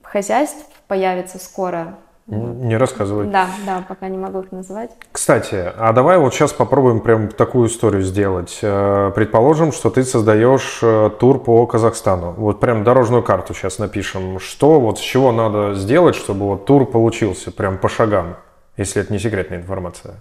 хозяйств 0.02 0.66
появится 0.88 1.38
скоро. 1.38 1.96
Не 2.30 2.78
рассказывай. 2.78 3.28
Да, 3.28 3.48
да, 3.66 3.84
пока 3.88 4.08
не 4.08 4.18
могу 4.18 4.42
их 4.42 4.52
называть. 4.52 4.92
Кстати, 5.12 5.72
а 5.78 5.94
давай 5.94 6.20
вот 6.20 6.34
сейчас 6.34 6.54
попробуем 6.54 7.00
прям 7.00 7.30
такую 7.30 7.68
историю 7.68 8.04
сделать. 8.04 8.60
Э, 8.62 9.12
предположим, 9.16 9.72
что 9.72 9.90
ты 9.90 10.04
создаешь 10.04 10.80
э, 10.84 11.10
тур 11.20 11.40
по 11.40 11.66
Казахстану. 11.66 12.34
Вот 12.38 12.60
прям 12.60 12.84
дорожную 12.84 13.24
карту 13.24 13.54
сейчас 13.54 13.80
напишем. 13.80 14.40
Что, 14.40 14.80
вот 14.80 15.00
с 15.00 15.02
чего 15.02 15.32
надо 15.32 15.74
сделать, 15.74 16.16
чтобы 16.16 16.46
вот 16.46 16.66
тур 16.66 16.86
получился 16.86 17.52
прям 17.52 17.78
по 17.80 17.90
шагам, 17.90 18.36
если 18.78 19.02
это 19.02 19.12
не 19.12 19.20
секретная 19.20 19.58
информация? 19.58 20.16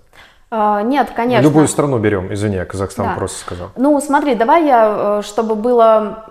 Uh, 0.50 0.82
нет, 0.82 1.10
конечно. 1.14 1.44
Любую 1.44 1.68
страну 1.68 1.98
берем, 1.98 2.32
извини, 2.32 2.56
я 2.56 2.64
Казахстан 2.64 3.04
да. 3.04 3.14
просто 3.16 3.38
сказал. 3.38 3.68
Ну, 3.76 4.00
смотри, 4.00 4.34
давай 4.34 4.64
я, 4.64 5.20
чтобы 5.22 5.56
было 5.56 6.24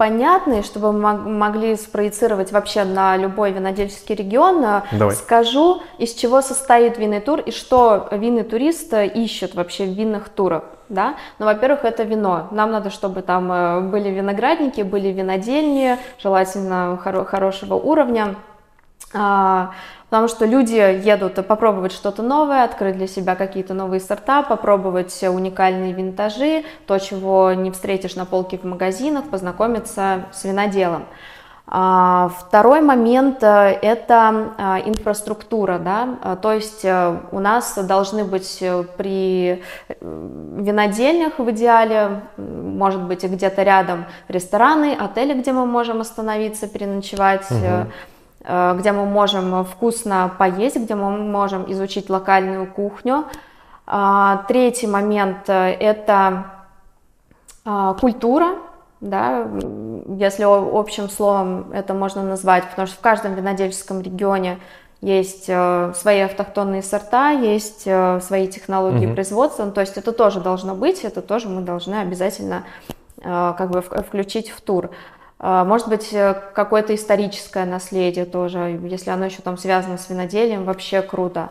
понятные, 0.00 0.62
чтобы 0.62 0.92
мы 0.94 1.12
могли 1.14 1.76
спроецировать 1.76 2.52
вообще 2.52 2.84
на 2.84 3.18
любой 3.18 3.52
винодельческий 3.52 4.14
регион, 4.14 4.64
э, 4.64 4.82
Давай. 4.92 5.14
скажу, 5.14 5.82
из 5.98 6.14
чего 6.14 6.40
состоит 6.40 6.96
винный 6.96 7.20
тур 7.20 7.40
и 7.40 7.50
что 7.50 8.08
винный 8.10 8.44
турист 8.44 8.94
ищет 8.94 9.54
вообще 9.54 9.84
в 9.84 9.90
винных 9.90 10.30
турах. 10.30 10.64
Да? 10.88 11.16
Ну, 11.38 11.44
во-первых, 11.44 11.84
это 11.84 12.04
вино. 12.04 12.48
Нам 12.50 12.70
надо, 12.72 12.88
чтобы 12.88 13.20
там 13.20 13.52
э, 13.52 13.80
были 13.82 14.08
виноградники, 14.08 14.80
были 14.80 15.08
винодельни, 15.08 15.98
желательно 16.18 16.98
хоро- 17.04 17.26
хорошего 17.26 17.74
уровня. 17.74 18.36
А, 19.12 19.72
потому 20.08 20.28
что 20.28 20.44
люди 20.44 20.74
едут 20.74 21.34
попробовать 21.46 21.92
что-то 21.92 22.22
новое, 22.22 22.64
открыть 22.64 22.96
для 22.96 23.06
себя 23.06 23.34
какие-то 23.34 23.74
новые 23.74 24.00
сорта, 24.00 24.42
попробовать 24.42 25.22
уникальные 25.22 25.92
винтажи, 25.92 26.64
то, 26.86 26.98
чего 26.98 27.52
не 27.52 27.70
встретишь 27.70 28.14
на 28.14 28.24
полке 28.24 28.58
в 28.58 28.64
магазинах, 28.64 29.24
познакомиться 29.24 30.26
с 30.32 30.44
виноделом. 30.44 31.06
А, 31.72 32.32
второй 32.36 32.80
момент 32.80 33.44
э,– 33.44 33.78
это 33.82 34.54
а, 34.58 34.80
инфраструктура, 34.84 35.78
да? 35.78 36.36
То 36.42 36.52
есть 36.52 36.84
э, 36.84 37.20
у 37.30 37.38
нас 37.38 37.78
должны 37.86 38.24
быть 38.24 38.58
э, 38.60 38.82
при 38.96 39.62
винодельнях 40.00 41.38
в 41.38 41.48
идеале, 41.52 42.22
может 42.36 43.02
быть, 43.02 43.22
где-то 43.22 43.62
рядом 43.62 44.06
рестораны, 44.26 44.96
отели, 44.98 45.32
где 45.40 45.52
мы 45.52 45.64
можем 45.64 46.00
остановиться, 46.00 46.66
переночевать, 46.66 47.48
угу 47.52 47.86
где 48.42 48.92
мы 48.92 49.04
можем 49.04 49.64
вкусно 49.64 50.34
поесть, 50.38 50.76
где 50.76 50.94
мы 50.94 51.10
можем 51.18 51.70
изучить 51.70 52.08
локальную 52.08 52.66
кухню. 52.66 53.26
А, 53.92 54.44
третий 54.46 54.86
момент 54.86 55.48
э,– 55.48 55.72
это 55.80 56.46
а, 57.64 57.94
культура, 57.94 58.50
да, 59.00 59.48
если 60.06 60.44
общим 60.44 61.08
словом 61.08 61.72
это 61.72 61.92
можно 61.92 62.22
назвать, 62.22 62.70
потому 62.70 62.86
что 62.86 62.96
в 62.96 63.00
каждом 63.00 63.34
винодельческом 63.34 64.00
регионе 64.00 64.60
есть 65.00 65.46
э, 65.48 65.92
свои 65.96 66.20
автохтонные 66.20 66.82
сорта, 66.82 67.30
есть 67.30 67.82
свои 67.82 68.46
технологии 68.46 69.06
угу. 69.06 69.14
производства, 69.14 69.64
ну, 69.64 69.72
то 69.72 69.80
есть 69.80 69.96
это 69.96 70.12
тоже 70.12 70.40
должно 70.40 70.76
быть, 70.76 71.02
это 71.02 71.20
тоже 71.20 71.48
мы 71.48 71.62
должны 71.62 71.96
обязательно 71.96 72.64
как 73.22 73.70
бы 73.70 73.82
включить 73.82 74.50
в 74.50 74.60
тур. 74.62 74.90
А, 75.42 75.64
может 75.64 75.88
быть, 75.88 76.12
э, 76.12 76.34
какое-то 76.54 76.94
историческое 76.94 77.64
наследие 77.64 78.26
тоже, 78.26 78.78
если 78.84 79.10
оно 79.10 79.24
еще 79.24 79.40
там 79.40 79.56
связано 79.56 79.96
с 79.96 80.10
виноделием, 80.10 80.64
вообще 80.64 81.00
круто. 81.00 81.48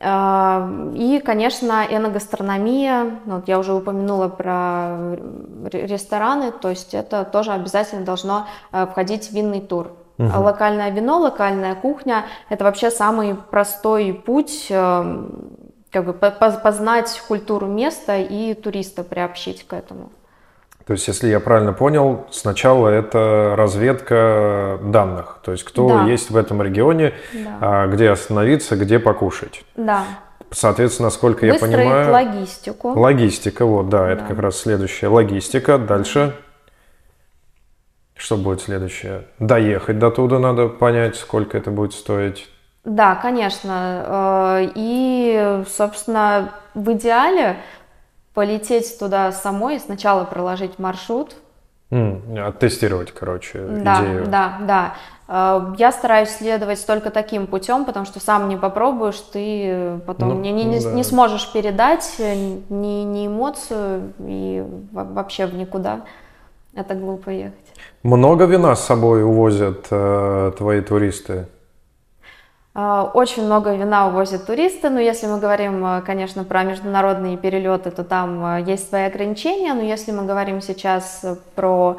А, 0.00 0.68
и, 0.94 1.22
конечно, 1.24 1.86
эногастрономия, 1.88 3.18
ну, 3.26 3.36
вот 3.36 3.46
я 3.46 3.60
уже 3.60 3.72
упомянула 3.72 4.28
про 4.28 5.16
рестораны, 5.70 6.50
то 6.50 6.70
есть 6.70 6.92
это 6.92 7.24
тоже 7.24 7.52
обязательно 7.52 8.04
должно 8.04 8.46
э, 8.72 8.86
входить 8.90 9.28
в 9.28 9.32
винный 9.32 9.60
тур. 9.60 9.92
Угу. 10.18 10.40
Локальное 10.40 10.90
вино, 10.90 11.20
локальная 11.20 11.76
кухня– 11.76 12.24
это 12.48 12.64
вообще 12.64 12.90
самый 12.90 13.36
простой 13.36 14.12
путь 14.12 14.66
э, 14.70 15.26
как 15.92 16.04
бы 16.04 16.12
познать 16.12 17.22
культуру 17.28 17.66
места 17.66 18.18
и 18.18 18.54
туриста 18.54 19.04
приобщить 19.04 19.66
к 19.66 19.72
этому. 19.72 20.10
То 20.90 20.94
есть, 20.94 21.06
если 21.06 21.28
я 21.28 21.38
правильно 21.38 21.72
понял, 21.72 22.26
сначала 22.32 22.88
это 22.88 23.54
разведка 23.56 24.80
данных, 24.82 25.38
то 25.40 25.52
есть 25.52 25.62
кто 25.62 25.88
да. 25.88 26.02
есть 26.06 26.30
в 26.30 26.36
этом 26.36 26.60
регионе, 26.60 27.14
да. 27.32 27.58
А, 27.60 27.86
где 27.86 28.10
остановиться, 28.10 28.74
где 28.74 28.98
покушать. 28.98 29.62
Да. 29.76 30.02
Соответственно, 30.50 31.06
насколько 31.06 31.46
я 31.46 31.54
понимаю... 31.54 32.10
логистику. 32.10 32.98
Логистика, 32.98 33.66
вот, 33.66 33.88
да, 33.88 33.98
да, 33.98 34.10
это 34.10 34.24
как 34.24 34.40
раз 34.40 34.56
следующая. 34.56 35.06
Логистика, 35.06 35.78
дальше... 35.78 36.34
Что 38.16 38.36
будет 38.36 38.60
следующее? 38.60 39.28
Доехать 39.38 40.00
до 40.00 40.10
туда 40.10 40.40
надо 40.40 40.66
понять, 40.66 41.14
сколько 41.14 41.56
это 41.56 41.70
будет 41.70 41.92
стоить. 41.92 42.48
Да, 42.84 43.14
конечно. 43.14 44.58
Э, 44.58 44.70
и, 44.74 45.62
собственно, 45.68 46.50
в 46.74 46.92
идеале 46.94 47.58
полететь 48.40 48.98
туда 48.98 49.32
самой, 49.32 49.78
сначала 49.78 50.24
проложить 50.24 50.78
маршрут. 50.78 51.34
Mm, 51.90 52.48
оттестировать, 52.48 53.12
короче, 53.12 53.58
да, 53.58 54.00
идею. 54.00 54.24
Да, 54.28 54.58
да. 54.66 54.94
Э, 55.28 55.74
я 55.76 55.92
стараюсь 55.92 56.30
следовать 56.30 56.86
только 56.86 57.10
таким 57.10 57.46
путем, 57.46 57.84
потому 57.84 58.06
что 58.06 58.18
сам 58.18 58.48
не 58.48 58.56
попробуешь, 58.56 59.20
ты 59.30 60.00
потом 60.06 60.30
ну, 60.30 60.40
не, 60.40 60.52
не, 60.52 60.80
да. 60.80 60.90
не 60.90 61.04
сможешь 61.04 61.52
передать 61.52 62.16
ни, 62.18 63.02
ни 63.02 63.26
эмоцию 63.26 64.14
и 64.20 64.64
вообще 64.90 65.44
в 65.44 65.52
никуда. 65.52 66.00
Это 66.74 66.94
глупо 66.94 67.28
ехать. 67.28 67.74
Много 68.02 68.46
вина 68.46 68.74
с 68.74 68.86
собой 68.86 69.22
увозят 69.22 69.86
э, 69.90 70.52
твои 70.56 70.80
туристы? 70.80 71.46
Очень 72.74 73.46
много 73.46 73.74
вина 73.74 74.06
увозят 74.06 74.46
туристы, 74.46 74.90
но 74.90 75.00
если 75.00 75.26
мы 75.26 75.40
говорим, 75.40 76.02
конечно, 76.06 76.44
про 76.44 76.62
международные 76.62 77.36
перелеты, 77.36 77.90
то 77.90 78.04
там 78.04 78.64
есть 78.64 78.88
свои 78.88 79.02
ограничения, 79.04 79.74
но 79.74 79.82
если 79.82 80.12
мы 80.12 80.24
говорим 80.24 80.60
сейчас 80.60 81.24
про 81.56 81.96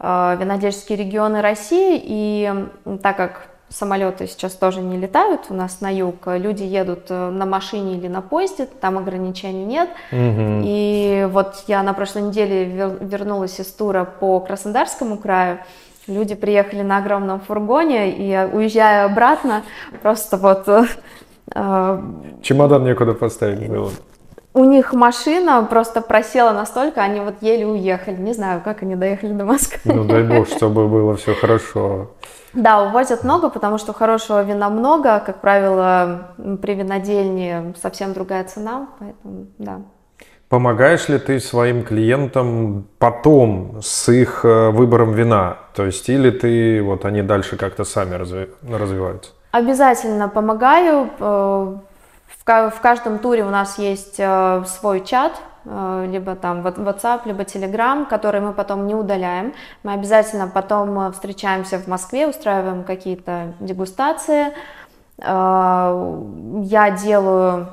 винодельческие 0.00 0.96
регионы 0.96 1.42
России, 1.42 2.00
и 2.02 2.68
так 3.02 3.16
как 3.18 3.48
самолеты 3.74 4.26
сейчас 4.26 4.52
тоже 4.52 4.80
не 4.80 4.96
летают 4.96 5.46
у 5.50 5.54
нас 5.54 5.80
на 5.80 5.92
юг, 5.92 6.26
люди 6.26 6.62
едут 6.62 7.06
э, 7.08 7.30
на 7.30 7.44
машине 7.44 7.96
или 7.96 8.06
на 8.06 8.22
поезде, 8.22 8.66
там 8.66 8.98
ограничений 8.98 9.64
нет. 9.64 9.88
Угу. 10.12 10.62
И 10.64 11.28
вот 11.30 11.64
я 11.66 11.82
на 11.82 11.92
прошлой 11.92 12.22
неделе 12.22 12.64
вернулась 13.00 13.58
из 13.58 13.66
тура 13.66 14.04
по 14.04 14.38
Краснодарскому 14.40 15.18
краю, 15.18 15.58
люди 16.06 16.34
приехали 16.34 16.82
на 16.82 16.98
огромном 16.98 17.40
фургоне, 17.40 18.10
и 18.10 18.48
уезжая 18.52 19.06
обратно, 19.06 19.62
просто 20.02 20.36
вот... 20.36 20.68
Э, 20.68 20.84
э, 21.54 22.02
Чемодан 22.42 22.84
некуда 22.84 23.14
поставить 23.14 23.68
было. 23.68 23.90
У 24.56 24.62
них 24.62 24.92
машина 24.92 25.66
просто 25.68 26.00
просела 26.00 26.52
настолько, 26.52 27.02
они 27.02 27.18
вот 27.18 27.34
еле 27.40 27.66
уехали. 27.66 28.16
Не 28.16 28.32
знаю, 28.34 28.60
как 28.64 28.82
они 28.82 28.94
доехали 28.94 29.32
до 29.32 29.44
Москвы. 29.44 29.92
Ну 29.92 30.04
дай 30.04 30.22
бог, 30.22 30.46
чтобы 30.46 30.86
было 30.86 31.16
все 31.16 31.34
хорошо. 31.34 32.10
Да, 32.52 32.82
увозят 32.82 33.24
много, 33.24 33.50
потому 33.50 33.78
что 33.78 33.92
хорошего 33.92 34.44
вина 34.44 34.70
много. 34.70 35.18
Как 35.18 35.40
правило, 35.40 36.34
при 36.62 36.74
винодельне 36.74 37.74
совсем 37.82 38.12
другая 38.12 38.44
цена, 38.44 38.86
поэтому 39.00 39.46
да. 39.58 39.80
Помогаешь 40.48 41.08
ли 41.08 41.18
ты 41.18 41.40
своим 41.40 41.84
клиентам 41.84 42.86
потом 42.98 43.80
с 43.82 44.08
их 44.12 44.44
э, 44.44 44.70
выбором 44.70 45.12
вина? 45.12 45.56
То 45.74 45.86
есть 45.86 46.08
или 46.08 46.30
ты, 46.30 46.82
вот 46.82 47.04
они 47.04 47.22
дальше 47.22 47.56
как-то 47.56 47.84
сами 47.84 48.14
разви, 48.14 48.50
развиваются? 48.62 49.32
Обязательно 49.52 50.28
помогаю. 50.28 51.10
Э, 51.18 51.76
в 52.46 52.80
каждом 52.82 53.18
туре 53.20 53.42
у 53.44 53.50
нас 53.50 53.78
есть 53.78 54.16
э, 54.18 54.64
свой 54.66 55.00
чат, 55.00 55.32
либо 55.64 56.34
там 56.34 56.60
WhatsApp, 56.60 57.22
либо 57.24 57.44
Telegram, 57.44 58.04
который 58.06 58.42
мы 58.42 58.52
потом 58.52 58.86
не 58.86 58.94
удаляем. 58.94 59.54
Мы 59.82 59.94
обязательно 59.94 60.46
потом 60.46 61.10
встречаемся 61.14 61.78
в 61.78 61.86
Москве, 61.86 62.26
устраиваем 62.26 62.84
какие-то 62.84 63.54
дегустации. 63.60 64.52
Э, 65.18 66.22
я 66.62 66.90
делаю 66.90 67.68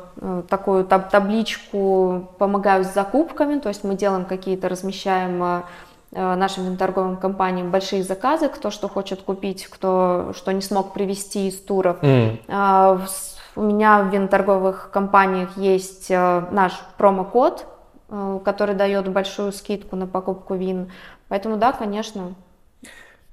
такую 0.49 0.85
таб 0.85 1.09
табличку, 1.09 2.29
помогаю 2.37 2.83
с 2.83 2.93
закупками, 2.93 3.59
то 3.59 3.69
есть 3.69 3.83
мы 3.83 3.95
делаем 3.95 4.25
какие-то, 4.25 4.69
размещаем 4.69 5.63
нашим 6.11 6.77
торговым 6.77 7.17
компаниям 7.17 7.71
большие 7.71 8.03
заказы, 8.03 8.49
кто 8.49 8.69
что 8.69 8.87
хочет 8.87 9.23
купить, 9.23 9.65
кто 9.65 10.31
что 10.35 10.51
не 10.51 10.61
смог 10.61 10.93
привезти 10.93 11.47
из 11.47 11.59
туров. 11.59 12.03
Mm. 12.03 13.07
У 13.55 13.61
меня 13.61 14.03
в 14.03 14.09
виноторговых 14.13 14.91
компаниях 14.91 15.57
есть 15.57 16.11
наш 16.11 16.79
промокод 16.97 17.65
Э, 18.13 18.39
который 18.43 18.75
дает 18.75 19.07
большую 19.07 19.53
скидку 19.53 19.95
на 19.95 20.05
покупку 20.05 20.53
вин. 20.55 20.91
Поэтому 21.29 21.55
да, 21.55 21.71
конечно. 21.71 22.35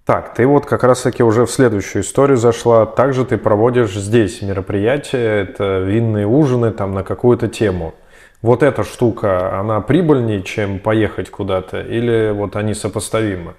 Так, 0.08 0.32
ты 0.32 0.46
вот 0.46 0.64
как 0.64 0.84
раз-таки 0.84 1.22
уже 1.22 1.44
в 1.44 1.50
следующую 1.50 2.00
историю 2.02 2.38
зашла. 2.38 2.86
Также 2.86 3.26
ты 3.26 3.36
проводишь 3.36 3.92
здесь 3.92 4.40
мероприятия, 4.40 5.42
это 5.42 5.80
винные 5.80 6.26
ужины 6.26 6.70
там 6.70 6.94
на 6.94 7.04
какую-то 7.04 7.48
тему. 7.48 7.92
Вот 8.40 8.62
эта 8.62 8.84
штука, 8.84 9.60
она 9.60 9.82
прибыльнее, 9.82 10.42
чем 10.42 10.78
поехать 10.78 11.28
куда-то, 11.30 11.82
или 11.82 12.30
вот 12.30 12.56
они 12.56 12.72
сопоставимы? 12.72 13.52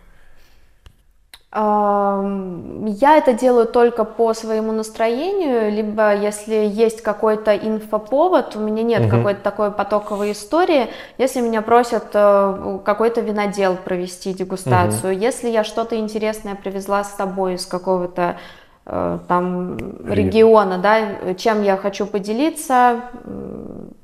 Я 1.52 3.18
это 3.18 3.34
делаю 3.34 3.66
только 3.66 4.04
по 4.04 4.36
своему 4.36 4.72
настроению, 4.72 5.72
либо 5.72 6.16
если 6.16 6.54
есть 6.54 7.02
какой-то 7.02 7.58
инфоповод, 7.58 8.56
у 8.56 8.60
меня 8.60 8.84
нет 8.84 9.02
угу. 9.02 9.10
какой-то 9.10 9.42
такой 9.42 9.72
потоковой 9.72 10.34
истории, 10.34 10.90
если 11.18 11.42
меня 11.42 11.64
просят 11.64 12.06
э, 12.14 12.80
какой-то 12.86 13.22
винодел 13.22 13.78
провести 13.78 14.32
дегустацию, 14.32 15.14
угу. 15.14 15.20
если 15.20 15.50
я 15.50 15.64
что-то 15.64 15.98
интересное 15.98 16.54
привезла 16.54 17.04
с 17.04 17.16
собой 17.16 17.56
из 17.56 17.66
какого-то 17.66 18.38
э, 18.86 19.20
там 19.28 19.76
региона, 20.06 20.78
да, 20.78 21.34
чем 21.34 21.64
я 21.64 21.78
хочу 21.78 22.06
поделиться 22.06 23.06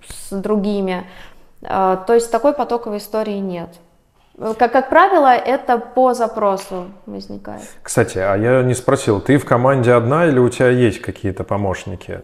с 0.07 0.31
другими, 0.31 1.05
э, 1.61 1.97
то 2.07 2.13
есть 2.15 2.31
такой 2.31 2.53
потоковой 2.53 2.97
истории 2.97 3.37
нет. 3.37 3.69
Как, 4.37 4.73
как 4.73 4.89
правило, 4.89 5.33
это 5.33 5.77
по 5.77 6.13
запросу 6.13 6.91
возникает. 7.05 7.61
Кстати, 7.81 8.17
а 8.17 8.35
я 8.35 8.63
не 8.63 8.73
спросил, 8.73 9.21
ты 9.21 9.37
в 9.37 9.45
команде 9.45 9.93
одна 9.93 10.25
или 10.25 10.39
у 10.39 10.49
тебя 10.49 10.69
есть 10.69 11.01
какие-то 11.01 11.45
помощники? 11.45 12.21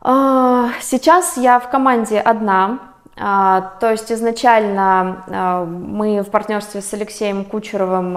А, 0.00 0.70
сейчас 0.80 1.36
я 1.36 1.58
в 1.58 1.68
команде 1.68 2.20
одна. 2.20 2.78
А, 3.18 3.72
то 3.80 3.90
есть 3.90 4.12
изначально 4.12 5.24
а, 5.28 5.64
мы 5.64 6.22
в 6.22 6.30
партнерстве 6.30 6.80
с 6.80 6.94
Алексеем 6.94 7.44
Кучеровым 7.44 8.16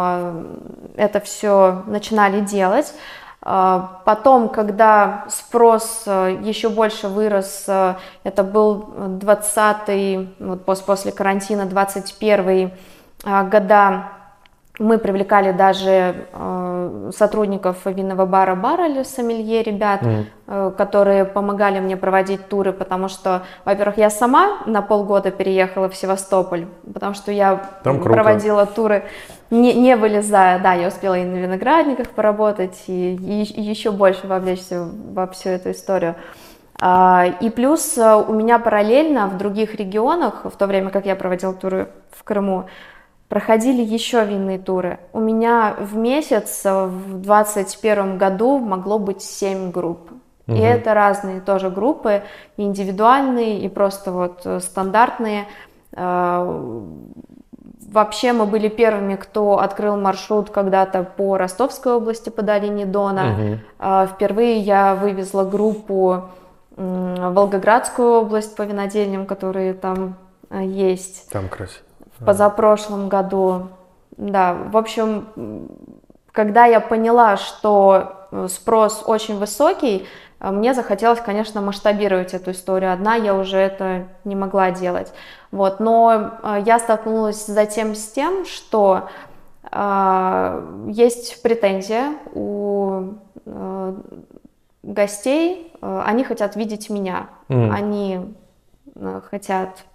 это 0.98 1.20
все 1.22 1.84
начинали 1.88 2.42
делать. 2.42 2.94
А, 3.42 4.02
потом, 4.04 4.50
когда 4.50 5.26
спрос 5.30 6.04
э, 6.06 6.40
еще 6.42 6.68
больше 6.70 7.08
вырос, 7.08 7.64
э, 7.68 7.96
это 8.24 8.44
был 8.44 8.94
20 8.98 10.30
вот 10.40 10.66
после 10.66 11.12
карантина, 11.14 11.66
21 11.66 12.72
а, 13.24 13.44
года, 13.44 14.10
мы 14.80 14.98
привлекали 14.98 15.52
даже 15.52 16.28
э, 16.32 17.12
сотрудников 17.16 17.86
винного 17.86 18.26
бара 18.26 18.56
Баррель, 18.56 19.04
сомелье 19.04 19.62
ребят, 19.62 20.02
mm. 20.02 20.26
э, 20.48 20.72
которые 20.78 21.26
помогали 21.26 21.80
мне 21.80 21.98
проводить 21.98 22.48
туры, 22.48 22.72
потому 22.72 23.10
что, 23.10 23.44
во-первых, 23.66 23.98
я 23.98 24.10
сама 24.10 24.60
на 24.66 24.82
полгода 24.82 25.32
переехала 25.32 25.90
в 25.90 25.96
Севастополь, 25.96 26.68
потому 26.94 27.14
что 27.14 27.32
я 27.32 27.62
Там 27.84 28.02
проводила 28.02 28.66
туры 28.66 29.04
не, 29.52 29.74
не 29.74 29.96
вылезая. 29.98 30.60
Да, 30.60 30.74
я 30.74 30.88
успела 30.88 31.18
и 31.18 31.26
на 31.26 31.36
виноградниках 31.36 32.10
поработать, 32.10 32.84
и, 32.88 33.16
и, 33.16 33.44
и 33.44 33.62
еще 33.62 33.92
больше 33.92 34.28
вовлечься 34.28 34.88
во 35.12 35.28
всю 35.28 35.50
эту 35.50 35.72
историю. 35.72 36.16
А, 36.82 37.26
и 37.42 37.50
плюс 37.50 37.98
э, 37.98 38.16
у 38.16 38.34
меня 38.34 38.58
параллельно 38.58 39.28
в 39.28 39.38
других 39.38 39.76
регионах, 39.76 40.46
в 40.46 40.56
то 40.56 40.66
время 40.66 40.90
как 40.90 41.06
я 41.06 41.18
проводила 41.18 41.54
туры 41.54 41.90
в 42.12 42.24
Крыму, 42.24 42.68
проходили 43.30 43.84
еще 43.84 44.26
винные 44.26 44.58
туры. 44.58 45.00
У 45.14 45.20
меня 45.20 45.76
в 45.80 45.96
месяц 45.96 46.66
в 46.66 47.22
2021 47.22 48.18
году 48.18 48.58
могло 48.58 48.98
быть 48.98 49.22
7 49.22 49.72
групп. 49.72 50.12
Угу. 50.48 50.58
И 50.58 50.60
это 50.60 50.96
разные 50.96 51.40
тоже 51.40 51.70
группы, 51.70 52.24
индивидуальные, 52.58 53.60
и 53.60 53.70
просто 53.70 54.12
вот 54.12 54.42
э, 54.46 54.60
стандартные. 54.60 55.46
А, 55.96 56.44
вообще 57.92 58.34
мы 58.34 58.48
были 58.48 58.68
первыми, 58.68 59.16
кто 59.16 59.60
открыл 59.60 59.96
маршрут 59.96 60.50
когда-то 60.50 61.04
по 61.04 61.38
Ростовской 61.38 61.94
области 61.94 62.30
по 62.30 62.42
долине 62.42 62.88
Дона. 62.88 63.60
Угу. 63.80 64.08
Впервые 64.08 64.58
я 64.58 64.96
вывезла 64.96 65.44
группу 65.44 66.30
в 66.76 67.34
Волгоградскую 67.34 68.22
область 68.22 68.56
по 68.56 68.64
винодельням, 68.64 69.28
которые 69.28 69.74
там 69.76 70.16
э, 70.50 70.64
есть. 70.64 71.30
Там 71.30 71.48
красиво 71.48 71.89
в 72.20 72.26
позапрошлом 72.26 73.10
году. 73.10 73.70
Да, 74.18 74.54
в 74.54 74.78
общем, 74.78 75.70
когда 76.32 76.66
я 76.66 76.80
поняла, 76.80 77.38
что 77.38 78.28
э, 78.32 78.48
спрос 78.50 79.04
очень 79.06 79.38
высокий, 79.38 80.08
э, 80.40 80.52
мне 80.52 80.74
захотелось, 80.74 81.22
конечно, 81.22 81.62
масштабировать 81.62 82.34
эту 82.34 82.52
историю. 82.52 82.94
Одна 82.94 83.16
я 83.16 83.34
уже 83.34 83.58
это 83.58 84.08
не 84.26 84.36
могла 84.36 84.72
делать. 84.72 85.14
Вот. 85.52 85.80
Но 85.80 86.32
э, 86.44 86.62
я 86.66 86.80
столкнулась 86.80 87.46
затем 87.46 87.96
с 87.96 88.12
тем, 88.12 88.46
что 88.46 89.10
э, 89.72 90.86
есть 90.88 91.42
претензия 91.42 92.14
у 92.34 93.14
э, 93.46 93.94
гостей, 94.84 95.74
они 95.82 96.24
хотят 96.24 96.56
видеть 96.56 96.90
меня, 96.90 97.28
mm. 97.48 97.72
они 97.72 98.36
хотят 99.30 99.86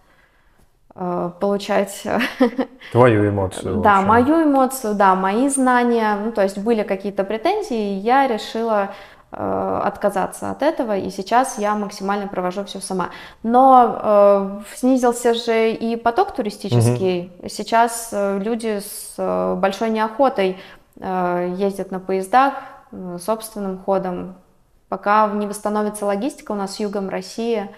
получать... 0.94 2.02
Э, 2.04 2.20
Твою 2.92 3.28
эмоцию. 3.28 3.80
Да, 3.80 4.00
мою 4.02 4.44
эмоцию, 4.44 4.94
да, 4.94 5.14
мои 5.14 5.48
знания. 5.48 6.16
Ну, 6.24 6.32
то 6.32 6.42
есть 6.42 6.58
были 6.58 6.82
какие-то 6.82 7.24
претензии, 7.24 7.94
и 7.94 7.98
я 7.98 8.28
решила 8.28 8.90
э, 9.32 9.80
отказаться 9.84 10.50
от 10.50 10.62
этого, 10.62 10.96
и 10.96 11.10
сейчас 11.10 11.58
я 11.58 11.74
максимально 11.74 12.28
провожу 12.28 12.64
все 12.64 12.80
сама. 12.80 13.10
Но 13.42 13.98
э, 14.00 14.76
снизился 14.76 15.34
же 15.34 15.72
и 15.72 15.96
поток 15.96 16.32
туристический. 16.32 17.32
Угу. 17.40 17.48
Сейчас 17.48 18.10
э, 18.12 18.38
люди 18.38 18.78
с 18.78 19.14
э, 19.18 19.54
большой 19.56 19.90
неохотой 19.90 20.58
э, 21.00 21.54
ездят 21.56 21.90
на 21.90 21.98
поездах 21.98 22.54
э, 22.92 23.18
собственным 23.20 23.78
ходом. 23.78 24.36
Пока 24.88 25.26
не 25.26 25.48
восстановится 25.48 26.06
логистика 26.06 26.52
у 26.52 26.54
нас 26.54 26.76
с 26.76 26.80
югом 26.80 27.08
России, 27.08 27.68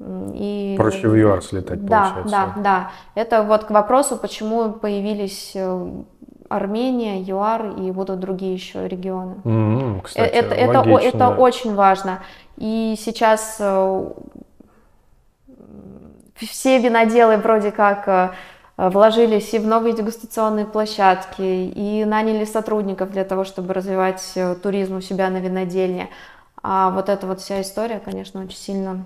и... 0.00 0.74
Проще 0.76 1.08
в 1.08 1.14
ЮАР 1.14 1.42
слетать, 1.42 1.84
да, 1.84 2.10
получается. 2.14 2.30
Да, 2.30 2.52
да, 2.56 2.90
Это 3.14 3.42
вот 3.42 3.64
к 3.64 3.70
вопросу, 3.70 4.16
почему 4.16 4.72
появились 4.72 5.52
э, 5.54 5.88
Армения, 6.48 7.22
ЮАР 7.22 7.76
и 7.78 7.90
будут 7.90 8.20
другие 8.20 8.54
еще 8.54 8.88
регионы. 8.88 9.36
Mm, 9.44 10.02
кстати, 10.02 10.30
это, 10.30 10.54
это, 10.54 10.80
это 10.80 11.28
очень 11.30 11.74
важно. 11.74 12.20
И 12.56 12.96
сейчас 12.98 13.60
все 16.36 16.78
виноделы 16.78 17.36
вроде 17.36 17.70
как 17.70 18.34
вложились 18.76 19.54
и 19.54 19.58
в 19.58 19.66
новые 19.66 19.94
дегустационные 19.94 20.66
площадки, 20.66 21.42
и 21.42 22.04
наняли 22.04 22.44
сотрудников 22.44 23.10
для 23.12 23.24
того, 23.24 23.44
чтобы 23.44 23.72
развивать 23.72 24.34
туризм 24.62 24.96
у 24.96 25.00
себя 25.00 25.30
на 25.30 25.38
винодельне. 25.38 26.10
А 26.62 26.90
вот 26.90 27.08
эта 27.08 27.26
вот 27.26 27.40
вся 27.40 27.60
история, 27.60 28.00
конечно, 28.04 28.42
очень 28.42 28.56
сильно 28.56 29.04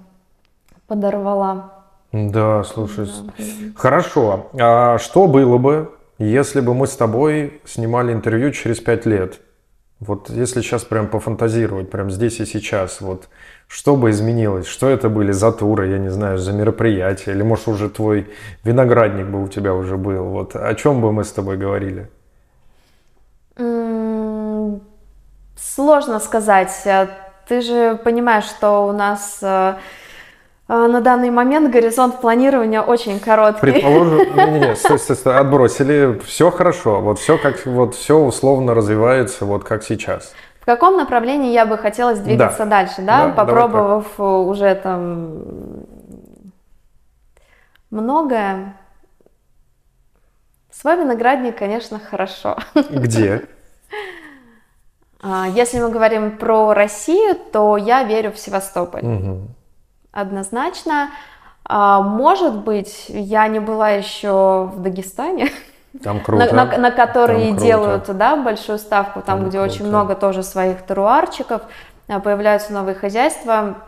подорвала. 0.89 1.73
Да, 2.13 2.65
слушай, 2.65 3.07
да. 3.07 3.33
хорошо. 3.77 4.49
А 4.59 4.99
что 4.99 5.29
было 5.29 5.59
бы, 5.59 5.95
если 6.19 6.61
бы 6.61 6.75
мы 6.75 6.87
с 6.87 6.97
тобой 6.97 7.61
снимали 7.65 8.13
интервью 8.13 8.51
через 8.51 8.81
пять 8.81 9.07
лет? 9.07 9.41
Вот 10.01 10.31
если 10.31 10.63
сейчас 10.63 10.85
прям 10.85 11.09
пофантазировать, 11.09 11.91
прям 11.91 12.11
здесь 12.11 12.41
и 12.41 12.47
сейчас, 12.47 13.01
вот 13.01 13.29
что 13.67 13.97
бы 13.97 14.11
изменилось? 14.11 14.67
Что 14.67 14.89
это 14.89 15.09
были 15.09 15.33
за 15.33 15.53
туры, 15.53 15.89
я 15.89 15.99
не 15.99 16.09
знаю, 16.09 16.39
за 16.39 16.53
мероприятия? 16.53 17.33
Или, 17.33 17.43
может, 17.43 17.69
уже 17.69 17.91
твой 17.91 18.29
виноградник 18.65 19.27
бы 19.27 19.43
у 19.43 19.49
тебя 19.49 19.75
уже 19.75 19.97
был? 19.97 20.25
Вот 20.25 20.57
о 20.57 20.75
чем 20.75 21.01
бы 21.01 21.13
мы 21.13 21.25
с 21.25 21.33
тобой 21.33 21.57
говорили? 21.57 22.09
Сложно 25.57 26.21
сказать. 26.21 26.71
Ты 27.49 27.61
же 27.61 27.99
понимаешь, 28.05 28.45
что 28.45 28.87
у 28.87 28.93
нас 28.93 29.39
э, 29.43 29.47
э, 29.47 29.77
на 30.69 31.01
данный 31.01 31.31
момент 31.31 31.73
горизонт 31.73 32.21
планирования 32.21 32.83
очень 32.83 33.19
короткий. 33.21 33.61
Предположим, 33.61 34.19
не, 34.37 34.51
не, 34.51 34.61
не, 34.69 34.77
стой, 34.77 34.99
стой, 34.99 35.17
стой, 35.17 35.39
отбросили, 35.39 36.21
все 36.25 36.51
хорошо, 36.51 37.01
вот 37.01 37.19
все 37.19 37.39
как 37.39 37.65
вот 37.65 37.95
все 37.95 38.19
условно 38.19 38.75
развивается, 38.75 39.47
вот 39.47 39.65
как 39.65 39.83
сейчас. 39.83 40.35
В 40.61 40.67
каком 40.67 40.99
направлении 40.99 41.53
я 41.53 41.65
бы 41.65 41.79
хотела 41.79 42.15
двигаться 42.15 42.59
да. 42.59 42.67
дальше, 42.67 43.01
да, 43.01 43.29
да 43.29 43.33
попробовав 43.33 44.21
уже 44.21 44.75
там 44.75 45.87
многое. 47.91 48.77
Свой 50.71 50.97
виноградник, 50.97 51.57
конечно, 51.59 51.99
хорошо. 51.99 52.59
Где? 52.91 53.47
А, 55.21 55.47
если 55.49 55.81
мы 55.81 55.89
говорим 55.91 56.37
про 56.37 56.75
Россию, 56.75 57.37
то 57.53 57.77
я 57.79 58.05
верю 58.05 58.33
в 58.33 58.39
Севастополь. 58.39 59.03
Угу. 59.03 59.49
Однозначно. 60.13 61.11
А, 61.65 62.01
может 62.01 62.65
быть, 62.65 63.07
я 63.09 63.47
не 63.49 63.61
была 63.61 63.91
еще 63.91 64.71
в 64.73 64.81
Дагестане. 64.81 65.51
Там 66.03 66.21
круто. 66.21 66.55
На, 66.55 66.65
на, 66.65 66.79
на 66.79 66.91
которые 66.91 67.49
там 67.49 67.57
делают 67.57 68.17
да, 68.17 68.37
большую 68.37 68.79
ставку, 68.79 69.21
там, 69.21 69.41
там 69.41 69.49
где 69.49 69.59
круто. 69.59 69.73
очень 69.73 69.87
много 69.87 70.15
тоже 70.15 70.43
своих 70.43 70.85
теруарчиков, 70.87 71.63
а, 72.09 72.21
появляются 72.21 72.73
новые 72.73 72.95
хозяйства. 72.95 73.79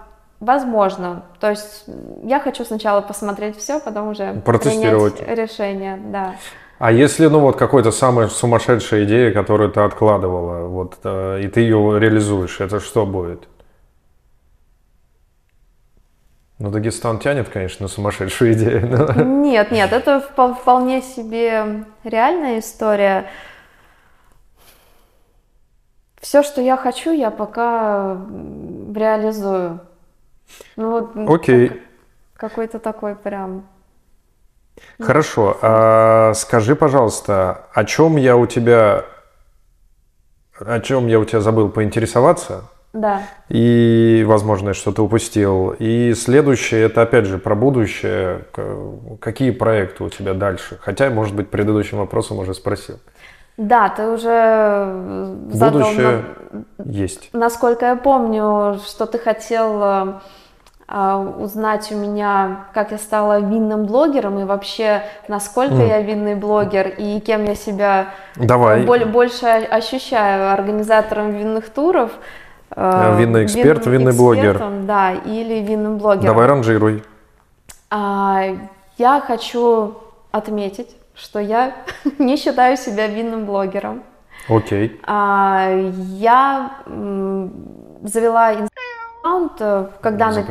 Возможно. 0.40 1.22
То 1.38 1.50
есть 1.50 1.84
я 2.24 2.40
хочу 2.40 2.64
сначала 2.64 3.02
посмотреть 3.02 3.58
все, 3.58 3.78
потом 3.78 4.08
уже 4.08 4.40
принять 4.44 5.20
решение. 5.28 6.00
Да. 6.06 6.34
А 6.78 6.90
если, 6.90 7.26
ну, 7.26 7.40
вот 7.40 7.56
какой-то 7.56 7.92
самая 7.92 8.28
сумасшедшая 8.28 9.04
идея, 9.04 9.32
которую 9.32 9.70
ты 9.70 9.80
откладывала, 9.80 10.66
вот, 10.66 10.96
э, 11.04 11.42
и 11.42 11.48
ты 11.48 11.60
ее 11.60 12.00
реализуешь, 12.00 12.58
это 12.60 12.80
что 12.80 13.04
будет? 13.04 13.46
Ну, 16.60 16.70
Дагестан 16.70 17.18
тянет, 17.18 17.48
конечно, 17.48 17.84
на 17.84 17.88
сумасшедшую 17.88 18.52
идею. 18.52 18.86
Но... 18.86 19.22
Нет, 19.24 19.70
нет, 19.70 19.92
это 19.92 20.20
вполне 20.20 21.00
себе 21.00 21.86
реальная 22.04 22.58
история. 22.58 23.30
Все, 26.20 26.42
что 26.42 26.60
я 26.60 26.76
хочу, 26.76 27.12
я 27.12 27.30
пока 27.30 28.18
реализую. 28.94 29.80
Ну 30.76 30.90
вот 30.90 31.12
Окей. 31.16 31.82
какой-то 32.34 32.78
такой 32.78 33.16
прям 33.16 33.66
Хорошо. 35.00 35.56
А, 35.62 36.34
скажи, 36.34 36.76
пожалуйста, 36.76 37.68
о 37.72 37.84
чем 37.84 38.16
я 38.16 38.36
у 38.36 38.46
тебя, 38.46 39.06
о 40.58 40.80
чем 40.80 41.06
я 41.06 41.18
у 41.18 41.24
тебя 41.24 41.40
забыл 41.40 41.70
поинтересоваться? 41.70 42.64
Да. 42.92 43.22
И, 43.48 44.24
возможно, 44.26 44.74
что-то 44.74 45.04
упустил. 45.04 45.74
И 45.78 46.12
следующее, 46.14 46.82
это 46.82 47.02
опять 47.02 47.26
же 47.26 47.38
про 47.38 47.54
будущее. 47.54 48.46
Какие 49.20 49.52
проекты 49.52 50.04
у 50.04 50.08
тебя 50.08 50.34
дальше? 50.34 50.78
Хотя, 50.80 51.08
может 51.10 51.36
быть, 51.36 51.50
предыдущим 51.50 51.98
вопросом 51.98 52.38
уже 52.38 52.52
спросил. 52.54 52.98
Да, 53.56 53.90
ты 53.90 54.06
уже 54.06 55.36
задал... 55.52 55.80
Будущее 55.80 56.24
на... 56.50 56.64
есть. 56.84 57.28
Насколько 57.32 57.86
я 57.86 57.96
помню, 57.96 58.80
что 58.86 59.04
ты 59.04 59.18
хотел 59.18 59.82
э, 59.82 60.12
а, 60.88 61.18
узнать 61.20 61.92
у 61.92 61.96
меня, 61.96 62.64
как 62.72 62.90
я 62.90 62.98
стала 62.98 63.38
винным 63.38 63.84
блогером 63.84 64.38
и 64.38 64.44
вообще, 64.44 65.02
насколько 65.28 65.74
mm. 65.74 65.88
я 65.88 66.00
винный 66.00 66.34
блогер 66.34 66.88
и 66.88 67.20
кем 67.20 67.44
я 67.44 67.54
себя 67.54 68.06
Давай. 68.34 68.84
Боль, 68.84 69.04
больше 69.04 69.46
ощущаю, 69.46 70.52
организатором 70.52 71.30
винных 71.30 71.68
туров. 71.68 72.10
А, 72.70 73.16
винный 73.18 73.44
эксперт, 73.44 73.86
винный 73.86 74.12
блогер. 74.12 74.62
Да, 74.82 75.12
или 75.12 75.60
винным 75.60 75.98
блогером. 75.98 76.26
Давай 76.26 76.46
ранжируй. 76.46 77.02
А, 77.90 78.44
я 78.96 79.20
хочу 79.20 79.94
отметить, 80.30 80.96
что 81.14 81.40
я 81.40 81.74
не 82.18 82.36
считаю 82.36 82.76
себя 82.76 83.06
винным 83.08 83.46
блогером. 83.46 84.02
Окей. 84.48 85.00
А, 85.06 85.68
я 86.16 86.76
завела 88.02 88.54
аккаунт, 89.20 89.52
э, 89.60 89.86
когда, 90.00 90.30
на, 90.30 90.44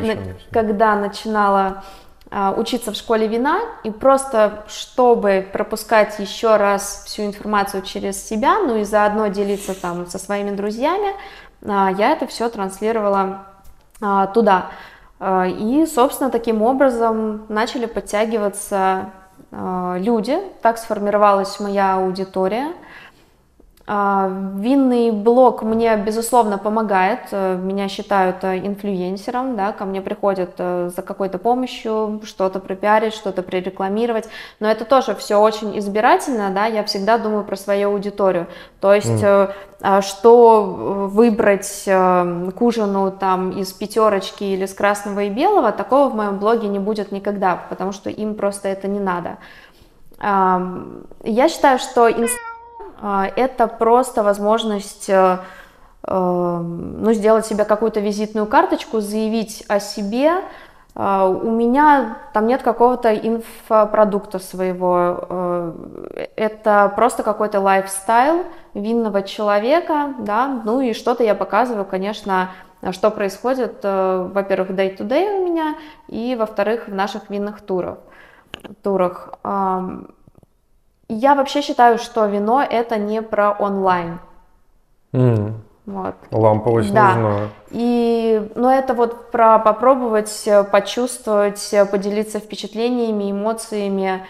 когда 0.52 0.96
начинала 0.96 1.84
а, 2.32 2.54
учиться 2.56 2.92
в 2.92 2.96
школе 2.96 3.28
вина, 3.28 3.60
и 3.84 3.90
просто 3.90 4.64
чтобы 4.68 5.48
пропускать 5.52 6.20
еще 6.20 6.58
раз 6.58 7.04
всю 7.06 7.26
информацию 7.26 7.82
через 7.82 8.24
себя, 8.24 8.60
ну 8.60 8.78
и 8.78 8.84
заодно 8.84 9.28
делиться 9.28 9.74
там 9.80 10.06
со 10.06 10.20
своими 10.20 10.52
друзьями, 10.52 11.10
я 11.62 12.12
это 12.12 12.28
все 12.28 12.50
транслировала 12.50 13.46
а, 14.02 14.28
туда. 14.28 14.68
А, 15.20 15.48
и, 15.48 15.86
собственно, 15.86 16.30
таким 16.30 16.62
образом 16.62 17.46
начали 17.50 17.86
подтягиваться 17.86 19.12
а, 19.52 19.98
люди, 20.00 20.40
так 20.62 20.78
сформировалась 20.78 21.60
моя 21.60 21.96
аудитория– 21.96 22.74
а, 22.82 22.89
винный 23.90 25.10
блог 25.10 25.64
мне, 25.64 25.98
безусловно, 25.98 26.60
помогает. 26.60 27.22
Э, 27.32 27.58
меня 27.58 27.88
считают 27.88 28.44
э, 28.44 28.60
инфлюенсером, 28.60 29.56
да, 29.56 29.72
ко 29.72 29.86
мне 29.86 30.00
приходят 30.02 30.52
э, 30.60 30.92
за 30.96 31.02
какой-то 31.02 31.40
помощью, 31.40 32.22
что-то 32.24 32.60
пропиарить, 32.60 33.16
что-то 33.16 33.42
прирекламировать. 33.42 34.30
Но 34.60 34.70
это 34.70 34.86
тоже 34.86 35.16
все 35.16 35.38
очень 35.38 35.78
избирательно, 35.80 36.52
да, 36.52 36.68
я 36.68 36.84
всегда 36.84 37.18
думаю 37.18 37.44
про 37.44 37.56
свою 37.56 37.90
аудиторию. 37.90 38.46
То 38.80 38.94
есть, 38.94 39.24
mm. 39.24 40.02
что 40.02 40.64
выбрать 41.12 41.84
к 41.86 42.62
ужину 42.62 43.12
там 43.12 43.52
из 43.52 43.74
пятерочки 43.74 44.44
или 44.44 44.68
с 44.68 44.74
красного 44.74 45.24
и 45.24 45.30
белого, 45.30 45.72
такого 45.72 46.10
в 46.10 46.16
моем 46.16 46.38
блоге 46.38 46.68
не 46.68 46.80
будет 46.80 47.12
никогда, 47.12 47.60
потому 47.70 47.92
что 47.92 48.10
им 48.10 48.36
просто 48.36 48.68
это 48.68 48.88
не 48.88 49.00
надо. 49.00 49.38
Я 50.22 51.50
считаю, 51.50 51.80
что 51.80 52.10
Инстаграм 52.10 52.46
а, 52.46 52.49
это 53.02 53.68
просто 53.68 54.24
возможность 54.24 55.10
э, 55.10 55.40
э, 56.04 56.14
ну, 56.14 57.14
сделать 57.14 57.46
себе 57.46 57.64
какую-то 57.64 58.00
визитную 58.00 58.46
карточку, 58.46 59.00
заявить 59.00 59.64
о 59.68 59.80
себе. 59.80 60.42
А, 60.96 61.28
у 61.28 61.50
меня 61.50 62.18
там 62.34 62.48
нет 62.48 62.62
какого-то 62.62 63.16
инфопродукта 63.16 64.40
своего. 64.40 65.26
Э, 65.30 65.74
это 66.36 66.92
просто 66.96 67.24
какой-то 67.24 67.62
лайфстайл 67.62 68.46
винного 68.74 69.24
человека, 69.24 70.14
да, 70.20 70.62
ну 70.66 70.82
и 70.82 70.94
что-то 70.94 71.24
я 71.24 71.36
показываю, 71.36 71.86
конечно, 71.86 72.50
что 72.92 73.12
происходит, 73.12 73.80
во-первых, 73.84 74.70
day-to-day 74.70 75.42
у 75.42 75.46
меня, 75.46 75.76
и, 76.08 76.36
во-вторых, 76.40 76.88
в 76.88 76.94
наших 76.94 77.30
винных 77.30 77.62
турах. 77.62 77.98
турах. 78.84 79.34
Я 81.10 81.36
вообще 81.36 81.62
считаю, 81.62 81.98
что 81.98 82.26
вино 82.28 82.62
это 82.62 82.98
не 82.98 83.22
про 83.22 83.52
онлайн. 83.52 84.20
Mm. 85.12 85.54
Вот. 85.88 86.16
Ламповость 86.30 86.94
да. 86.94 87.16
нужна. 87.16 87.50
И, 87.72 88.48
но 88.54 88.72
это 88.72 88.94
вот 88.94 89.32
про 89.32 89.58
попробовать, 89.58 90.48
почувствовать, 90.72 91.74
поделиться 91.92 92.40
впечатлениями, 92.40 93.32
эмоциями. 93.32 94.24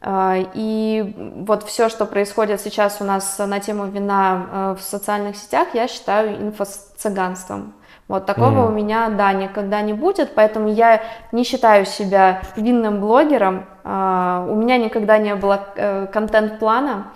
А, 0.00 0.36
и 0.54 1.14
вот 1.16 1.64
все, 1.64 1.88
что 1.88 2.06
происходит 2.06 2.60
сейчас 2.60 2.98
у 3.00 3.04
нас 3.04 3.38
на 3.38 3.58
тему 3.58 3.86
вина 3.86 4.46
э, 4.50 4.76
в 4.78 4.82
социальных 4.82 5.36
сетях, 5.36 5.68
я 5.74 5.88
считаю 5.88 6.40
инфо-цыганством. 6.40 7.74
Вот 8.10 8.26
такого 8.26 8.62
mm. 8.62 8.68
у 8.68 8.70
меня, 8.72 9.08
да, 9.08 9.32
никогда 9.32 9.82
не 9.82 9.92
будет, 9.92 10.34
поэтому 10.34 10.66
я 10.66 11.00
не 11.30 11.44
считаю 11.44 11.86
себя 11.86 12.42
винным 12.56 12.98
блогером. 12.98 13.66
Uh, 13.84 14.50
у 14.50 14.56
меня 14.56 14.78
никогда 14.78 15.16
не 15.18 15.36
было 15.36 15.60
uh, 15.76 16.08
контент-плана. 16.08 17.12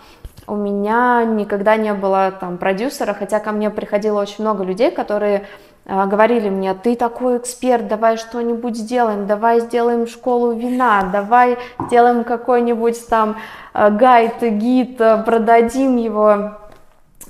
У 0.46 0.54
меня 0.54 1.24
никогда 1.24 1.74
не 1.76 1.92
было 1.94 2.32
там 2.38 2.58
продюсера, 2.58 3.12
хотя 3.12 3.40
ко 3.40 3.50
мне 3.50 3.70
приходило 3.70 4.20
очень 4.20 4.44
много 4.44 4.62
людей, 4.62 4.90
которые 4.90 5.46
э, 5.86 6.06
говорили 6.06 6.50
мне, 6.50 6.74
ты 6.74 6.96
такой 6.96 7.38
эксперт, 7.38 7.88
давай 7.88 8.18
что-нибудь 8.18 8.76
сделаем, 8.76 9.26
давай 9.26 9.60
сделаем 9.60 10.06
школу 10.06 10.52
вина, 10.52 11.08
давай 11.10 11.56
сделаем 11.86 12.24
какой-нибудь 12.24 13.08
там 13.08 13.36
э, 13.72 13.90
гайд, 13.90 14.42
гид, 14.42 15.00
э, 15.00 15.22
продадим 15.24 15.96
его. 15.96 16.58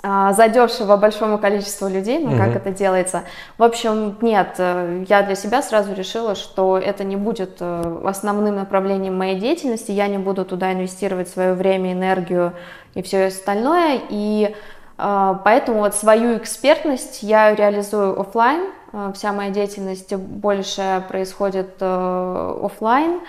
А, 0.02 0.32
задешево 0.32 0.96
большому 0.96 1.38
количеству 1.38 1.88
людей, 1.88 2.18
ну, 2.18 2.30
угу. 2.30 2.36
как 2.36 2.56
это 2.56 2.70
делается. 2.70 3.22
В 3.56 3.62
общем, 3.62 4.16
нет, 4.20 4.54
э, 4.58 5.04
я 5.08 5.22
для 5.22 5.34
себя 5.34 5.62
сразу 5.62 5.94
решила, 5.94 6.34
что 6.34 6.78
это 6.78 7.04
не 7.04 7.16
будет 7.16 7.56
э, 7.60 8.00
основным 8.04 8.56
направлением 8.56 9.16
моей 9.16 9.38
деятельности, 9.38 9.92
я 9.92 10.08
не 10.08 10.18
буду 10.18 10.44
туда 10.44 10.72
инвестировать 10.72 11.28
свое 11.28 11.54
время, 11.54 11.92
энергию 11.92 12.52
и 12.94 13.02
все 13.02 13.26
остальное, 13.26 14.00
и 14.10 14.54
э, 14.98 15.34
поэтому 15.44 15.80
вот 15.80 15.94
свою 15.94 16.36
экспертность 16.36 17.22
я 17.22 17.54
реализую 17.54 18.20
офлайн, 18.20 18.70
вся 19.14 19.32
моя 19.32 19.50
деятельность 19.50 20.14
больше 20.14 21.02
происходит 21.08 21.82
офлайн, 21.82 23.20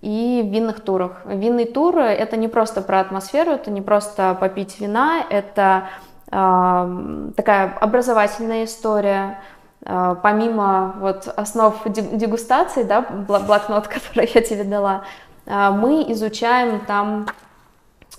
и 0.00 0.40
в 0.42 0.50
винных 0.50 0.80
турах. 0.80 1.20
Винный 1.26 1.66
тур– 1.66 1.98
это 1.98 2.38
не 2.38 2.48
просто 2.48 2.80
про 2.80 3.00
атмосферу, 3.00 3.50
это 3.50 3.70
не 3.70 3.82
просто 3.82 4.34
попить 4.40 4.80
вина, 4.80 5.22
это 5.28 5.88
такая 6.30 7.76
образовательная 7.80 8.64
история. 8.64 9.38
А, 9.84 10.14
помимо 10.14 10.94
вот 10.98 11.26
основ 11.36 11.74
дегустации, 11.86 12.82
да, 12.82 13.00
блокнот, 13.02 13.88
который 13.88 14.30
я 14.32 14.40
тебе 14.42 14.64
дала, 14.64 15.04
а, 15.46 15.70
мы 15.70 16.04
изучаем 16.12 16.80
там 16.86 17.26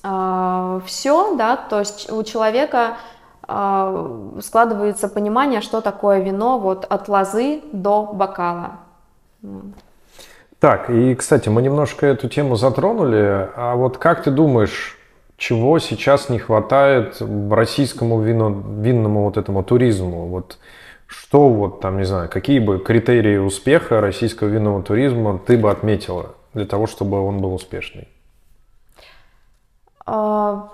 а, 0.03 0.81
все, 0.85 1.35
да, 1.35 1.55
то 1.57 1.79
есть 1.79 2.11
у 2.11 2.23
человека 2.23 2.97
складывается 4.39 5.09
понимание, 5.09 5.59
что 5.59 5.81
такое 5.81 6.21
вино 6.21 6.57
вот 6.57 6.85
от 6.85 7.09
лозы 7.09 7.61
до 7.73 8.03
бокала. 8.03 8.77
Так, 10.59 10.89
и, 10.89 11.15
кстати, 11.15 11.49
мы 11.49 11.61
немножко 11.61 12.05
эту 12.05 12.29
тему 12.29 12.55
затронули, 12.55 13.49
а 13.57 13.75
вот 13.75 13.97
как 13.97 14.23
ты 14.23 14.31
думаешь, 14.31 14.97
чего 15.41 15.79
сейчас 15.79 16.29
не 16.29 16.37
хватает 16.37 17.19
российскому 17.49 18.21
вино, 18.21 18.49
винному 18.49 19.23
вот 19.23 19.37
этому 19.37 19.63
туризму? 19.63 20.27
Вот 20.27 20.59
что 21.07 21.49
вот 21.49 21.81
там, 21.81 21.97
не 21.97 22.03
знаю, 22.03 22.29
какие 22.29 22.59
бы 22.59 22.77
критерии 22.77 23.37
успеха 23.37 24.01
российского 24.01 24.49
винного 24.49 24.83
туризма 24.83 25.39
ты 25.39 25.57
бы 25.57 25.71
отметила 25.71 26.35
для 26.53 26.67
того, 26.67 26.85
чтобы 26.85 27.19
он 27.25 27.41
был 27.41 27.55
успешный? 27.55 28.07
А, 30.05 30.69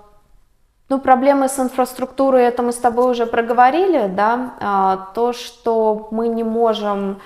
ну, 0.89 0.99
проблемы 0.99 1.47
с 1.47 1.57
инфраструктурой, 1.59 2.43
это 2.43 2.61
мы 2.61 2.73
с 2.73 2.77
тобой 2.77 3.09
уже 3.11 3.25
проговорили, 3.25 4.07
да, 4.07 4.53
а, 4.59 5.11
то, 5.15 5.31
что 5.31 6.09
мы 6.11 6.27
не 6.27 6.43
можем 6.43 7.19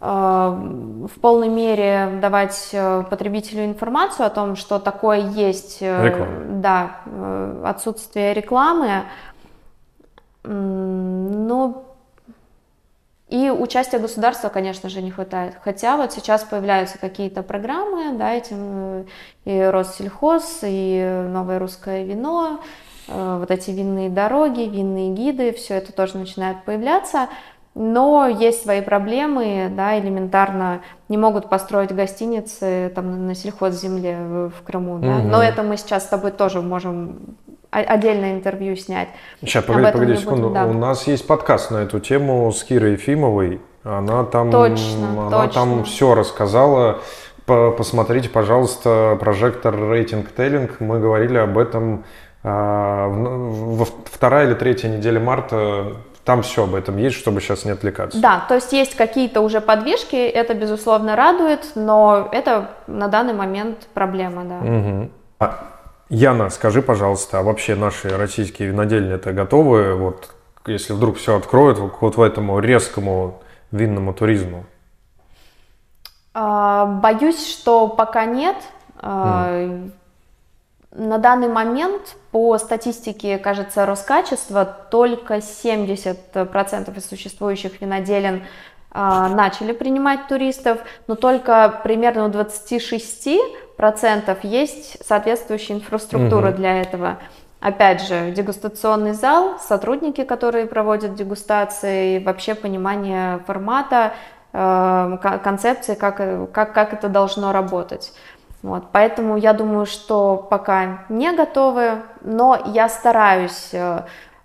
в 0.00 1.10
полной 1.20 1.48
мере 1.48 2.18
давать 2.22 2.70
э, 2.72 3.04
потребителю 3.10 3.66
информацию 3.66 4.24
о 4.24 4.30
том, 4.30 4.56
что 4.56 4.78
такое 4.78 5.18
есть, 5.18 5.78
э, 5.82 6.06
Реклама. 6.06 6.32
да, 6.48 6.96
отсутствие 7.68 8.32
рекламы, 8.32 9.02
ну 10.42 11.84
и 13.28 13.50
участия 13.50 13.98
государства, 13.98 14.48
конечно 14.48 14.88
же, 14.88 15.02
не 15.02 15.10
хватает. 15.10 15.56
Хотя 15.62 15.98
вот 15.98 16.12
сейчас 16.12 16.44
появляются 16.44 16.98
какие-то 16.98 17.42
программы, 17.42 18.16
да, 18.16 18.32
этим 18.32 19.06
и 19.44 19.60
Россельхоз, 19.60 20.60
и 20.62 21.26
Новое 21.28 21.58
русское 21.58 22.04
вино, 22.04 22.60
вот 23.06 23.50
эти 23.50 23.70
винные 23.70 24.08
дороги, 24.08 24.62
винные 24.62 25.10
гиды, 25.10 25.52
все 25.52 25.74
это 25.74 25.92
тоже 25.92 26.16
начинает 26.16 26.64
появляться 26.64 27.28
но 27.74 28.26
есть 28.26 28.62
свои 28.62 28.80
проблемы, 28.80 29.70
да, 29.74 29.98
элементарно 29.98 30.82
не 31.08 31.16
могут 31.16 31.48
построить 31.48 31.94
гостиницы 31.94 32.90
там 32.94 33.26
на 33.26 33.34
сельхозземле 33.34 34.50
в 34.58 34.62
Крыму, 34.64 34.98
да, 34.98 35.18
угу. 35.18 35.28
но 35.28 35.42
это 35.42 35.62
мы 35.62 35.76
сейчас 35.76 36.04
с 36.04 36.08
тобой 36.08 36.32
тоже 36.32 36.62
можем 36.62 37.36
отдельное 37.70 38.34
интервью 38.34 38.74
снять. 38.74 39.08
Сейчас, 39.40 39.64
погоди, 39.64 39.92
погоди 39.92 40.16
секунду, 40.16 40.48
будем, 40.48 40.54
да. 40.54 40.66
у 40.66 40.72
нас 40.72 41.06
есть 41.06 41.26
подкаст 41.26 41.70
на 41.70 41.78
эту 41.78 42.00
тему 42.00 42.50
с 42.50 42.64
Кирой 42.64 42.92
Ефимовой, 42.92 43.60
она 43.84 44.24
там, 44.24 44.50
точно, 44.50 45.10
она 45.10 45.30
точно. 45.30 45.52
там 45.52 45.84
все 45.84 46.14
рассказала, 46.16 46.98
посмотрите, 47.46 48.28
пожалуйста, 48.28 49.16
прожектор 49.20 49.74
рейтинг 49.76 50.32
теллинг, 50.32 50.80
мы 50.80 50.98
говорили 50.98 51.38
об 51.38 51.56
этом 51.56 52.04
а, 52.42 53.08
во 53.08 53.84
вторая 53.84 54.48
или 54.48 54.54
третья 54.54 54.88
неделя 54.88 55.20
марта 55.20 55.96
там 56.30 56.42
все 56.42 56.62
об 56.62 56.76
этом 56.76 56.96
есть, 56.96 57.16
чтобы 57.16 57.40
сейчас 57.40 57.64
не 57.64 57.72
отвлекаться. 57.72 58.20
Да, 58.20 58.44
то 58.48 58.54
есть 58.54 58.72
есть 58.72 58.94
какие-то 58.94 59.40
уже 59.40 59.60
подвижки, 59.60 60.14
это 60.14 60.54
безусловно 60.54 61.16
радует, 61.16 61.72
но 61.74 62.28
это 62.30 62.70
на 62.86 63.08
данный 63.08 63.32
момент 63.32 63.88
проблема, 63.94 64.44
да. 64.44 64.58
Угу. 64.58 65.10
А, 65.40 65.58
Яна, 66.08 66.48
скажи, 66.50 66.82
пожалуйста, 66.82 67.40
а 67.40 67.42
вообще 67.42 67.74
наши 67.74 68.16
российские 68.16 68.68
винодельни 68.68 69.12
это 69.12 69.32
готовы, 69.32 69.96
вот 69.96 70.30
если 70.66 70.92
вдруг 70.92 71.16
все 71.16 71.36
откроют, 71.36 71.80
вот 71.80 72.16
в 72.16 72.22
этому 72.22 72.60
резкому 72.60 73.42
винному 73.72 74.14
туризму? 74.14 74.66
А, 76.32 76.86
боюсь, 76.86 77.44
что 77.44 77.88
пока 77.88 78.24
нет. 78.24 78.56
Mm. 79.02 79.90
На 80.92 81.18
данный 81.18 81.48
момент 81.48 82.16
по 82.32 82.58
статистике, 82.58 83.38
кажется, 83.38 83.86
Роскачества 83.86 84.64
только 84.64 85.36
70% 85.36 86.96
из 86.96 87.08
существующих 87.08 87.80
виноделен 87.80 88.42
а, 88.90 89.28
начали 89.28 89.72
принимать 89.72 90.26
туристов, 90.26 90.80
но 91.06 91.14
только 91.14 91.80
примерно 91.84 92.26
у 92.26 92.28
26% 92.28 94.38
есть 94.42 95.06
соответствующая 95.06 95.74
инфраструктура 95.74 96.48
угу. 96.48 96.56
для 96.56 96.80
этого. 96.80 97.18
Опять 97.60 98.02
же, 98.02 98.32
дегустационный 98.32 99.12
зал, 99.12 99.60
сотрудники, 99.60 100.24
которые 100.24 100.66
проводят 100.66 101.14
дегустации, 101.14 102.18
вообще 102.18 102.56
понимание 102.56 103.38
формата, 103.46 104.14
э, 104.52 105.18
концепции, 105.44 105.94
как, 105.94 106.16
как, 106.52 106.72
как 106.72 106.94
это 106.94 107.08
должно 107.08 107.52
работать. 107.52 108.12
Вот, 108.62 108.84
поэтому 108.92 109.36
я 109.36 109.54
думаю, 109.54 109.86
что 109.86 110.36
пока 110.36 111.04
не 111.08 111.32
готовы, 111.32 112.02
но 112.20 112.60
я 112.66 112.90
стараюсь 112.90 113.70
э, 113.72 114.02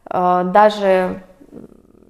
э, 0.09 0.43
даже 0.45 1.21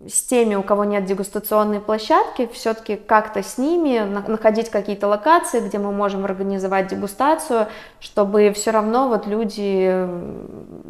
с 0.08 0.22
теми, 0.22 0.54
у 0.54 0.62
кого 0.62 0.84
нет 0.84 1.06
дегустационной 1.06 1.80
площадки, 1.80 2.48
все-таки 2.54 2.96
как-то 2.96 3.42
с 3.42 3.58
ними 3.58 4.02
находить 4.28 4.70
какие-то 4.70 5.08
локации, 5.08 5.62
где 5.62 5.80
мы 5.80 5.92
можем 5.92 6.26
организовать 6.26 6.90
дегустацию, 6.90 7.66
чтобы 8.00 8.52
все 8.54 8.70
равно 8.70 9.10
вот 9.10 9.26
люди 9.26 9.88
э, 9.90 10.22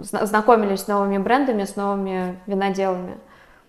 знакомились 0.02 0.82
с 0.82 0.88
новыми 0.88 1.18
брендами, 1.18 1.64
с 1.64 1.78
новыми 1.78 2.38
виноделами. 2.46 3.14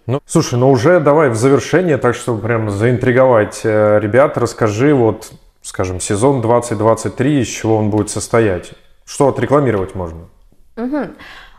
Ну, 0.07 0.21
слушай, 0.27 0.59
ну 0.59 0.69
уже 0.69 0.99
давай 0.99 1.29
в 1.29 1.37
завершение, 1.37 1.97
так 1.97 2.17
чтобы 2.17 2.41
прям 2.41 2.71
заинтриговать 2.71 3.65
ребят, 3.65 4.37
расскажи 4.37 4.95
вот 4.95 5.31
скажем, 5.67 5.99
сезон 5.99 6.41
2023, 6.41 7.41
из 7.41 7.49
чего 7.49 7.77
он 7.77 7.91
будет 7.91 8.09
состоять? 8.09 8.71
Что 9.05 9.29
отрекламировать 9.29 9.97
можно? 9.97 10.29
Угу. 10.77 10.99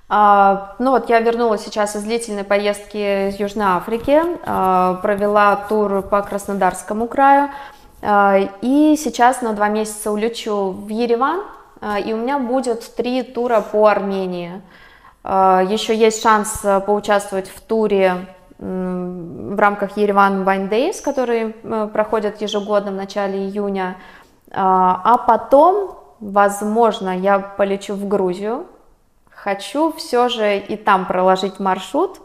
А, 0.09 0.75
ну 0.79 0.91
вот 0.91 1.09
я 1.09 1.19
вернулась 1.19 1.65
сейчас 1.65 1.97
из 1.97 2.03
длительной 2.03 2.45
поездки 2.45 3.29
из 3.29 3.37
Южной 3.37 3.65
Африки, 3.65 4.21
а, 4.45 4.93
провела 5.01 5.57
тур 5.57 6.01
по 6.03 6.21
Краснодарскому 6.21 7.07
краю, 7.07 7.49
а, 8.01 8.37
и 8.61 8.95
сейчас 8.97 9.41
на 9.41 9.51
два 9.51 9.67
месяца 9.67 10.09
улечу 10.09 10.71
в 10.71 10.87
Ереван, 10.87 11.43
а, 11.81 11.99
и 11.99 12.13
у 12.13 12.17
меня 12.17 12.39
будет 12.39 12.95
три 12.95 13.23
тура 13.23 13.59
по 13.59 13.87
Армении. 13.87 14.61
А, 15.21 15.61
еще 15.67 15.93
есть 15.93 16.23
шанс 16.23 16.61
а, 16.63 16.79
поучаствовать 16.79 17.49
в 17.49 17.59
туре 17.59 18.27
в 18.59 19.59
рамках 19.59 19.97
Ереван 19.97 20.43
Wine 20.43 20.69
Days, 20.69 21.01
которые 21.03 21.55
э, 21.63 21.89
проходят 21.93 22.41
ежегодно 22.41 22.91
в 22.91 22.95
начале 22.95 23.45
июня. 23.45 23.97
А, 24.51 25.01
а 25.03 25.17
потом, 25.17 25.95
возможно, 26.19 27.15
я 27.15 27.39
полечу 27.39 27.93
в 27.93 28.07
Грузию. 28.07 28.65
Хочу 29.29 29.91
все 29.93 30.29
же 30.29 30.57
и 30.57 30.75
там 30.75 31.05
проложить 31.05 31.59
маршрут. 31.59 32.19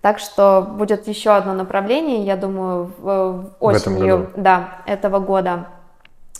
Так 0.00 0.18
что 0.18 0.62
будет 0.62 1.08
еще 1.08 1.30
одно 1.30 1.52
направление, 1.52 2.24
я 2.24 2.36
думаю, 2.36 2.90
в 2.98 3.50
осенью 3.60 4.30
в 4.34 4.40
да, 4.40 4.82
этого 4.86 5.20
года. 5.20 5.66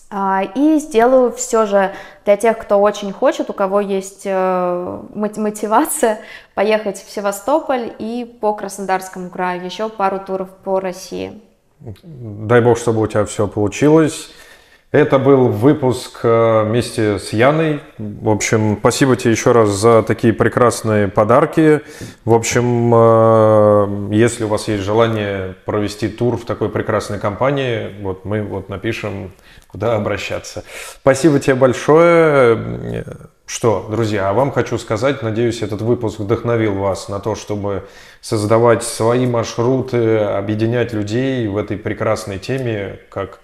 А, 0.09 0.45
и 0.55 0.79
сделаю 0.79 1.33
все 1.33 1.67
же 1.67 1.93
для 2.25 2.37
тех, 2.37 2.59
кто 2.59 2.81
очень 2.81 3.13
хочет, 3.13 3.51
у 3.51 3.53
кого 3.53 3.81
есть 3.81 4.23
э, 4.25 5.01
мотивация 5.15 6.21
поехать 6.55 7.03
в 7.03 7.11
Севастополь 7.11 7.93
и 7.99 8.25
по 8.41 8.55
Краснодарскому 8.55 9.31
краю, 9.31 9.65
еще 9.65 9.89
пару 9.89 10.21
туров 10.21 10.51
по 10.65 10.79
России. 10.79 11.41
Дай 12.03 12.61
бог, 12.61 12.79
чтобы 12.79 13.03
у 13.03 13.07
тебя 13.07 13.25
все 13.25 13.49
получилось. 13.49 14.31
Это 14.93 15.18
был 15.18 15.49
выпуск 15.49 16.20
э, 16.22 16.62
вместе 16.64 17.18
с 17.18 17.32
Яной. 17.32 17.80
В 17.99 18.28
общем, 18.28 18.76
спасибо 18.78 19.16
тебе 19.16 19.32
еще 19.32 19.51
раз 19.51 19.70
за 19.70 20.05
такие 20.05 20.32
прекрасные 20.32 21.09
подарки. 21.09 21.80
В 22.24 22.32
общем, 22.32 22.93
э, 22.95 24.14
если 24.14 24.45
у 24.45 24.49
вас 24.49 24.68
есть 24.68 24.84
желание 24.84 25.57
провести 25.64 26.07
тур 26.07 26.37
в 26.37 26.45
такой 26.45 26.68
прекрасной 26.68 27.18
компании, 27.18 27.97
вот 28.01 28.24
мы 28.24 28.43
вот 28.43 28.68
напишем, 28.68 29.32
куда 29.66 29.97
обращаться. 29.97 30.62
Спасибо 31.01 31.41
тебе 31.41 31.57
большое. 31.57 33.05
Что, 33.45 33.87
друзья, 33.91 34.30
а 34.30 34.32
вам 34.32 34.53
хочу 34.53 34.78
сказать, 34.78 35.20
надеюсь, 35.20 35.62
этот 35.62 35.82
выпуск 35.82 36.20
вдохновил 36.20 36.74
вас 36.74 37.09
на 37.09 37.18
то, 37.18 37.34
чтобы 37.34 37.87
создавать 38.20 38.84
свои 38.84 39.26
маршруты, 39.26 40.18
объединять 40.18 40.93
людей 40.93 41.47
в 41.49 41.57
этой 41.57 41.76
прекрасной 41.76 42.39
теме, 42.39 43.01
как 43.09 43.41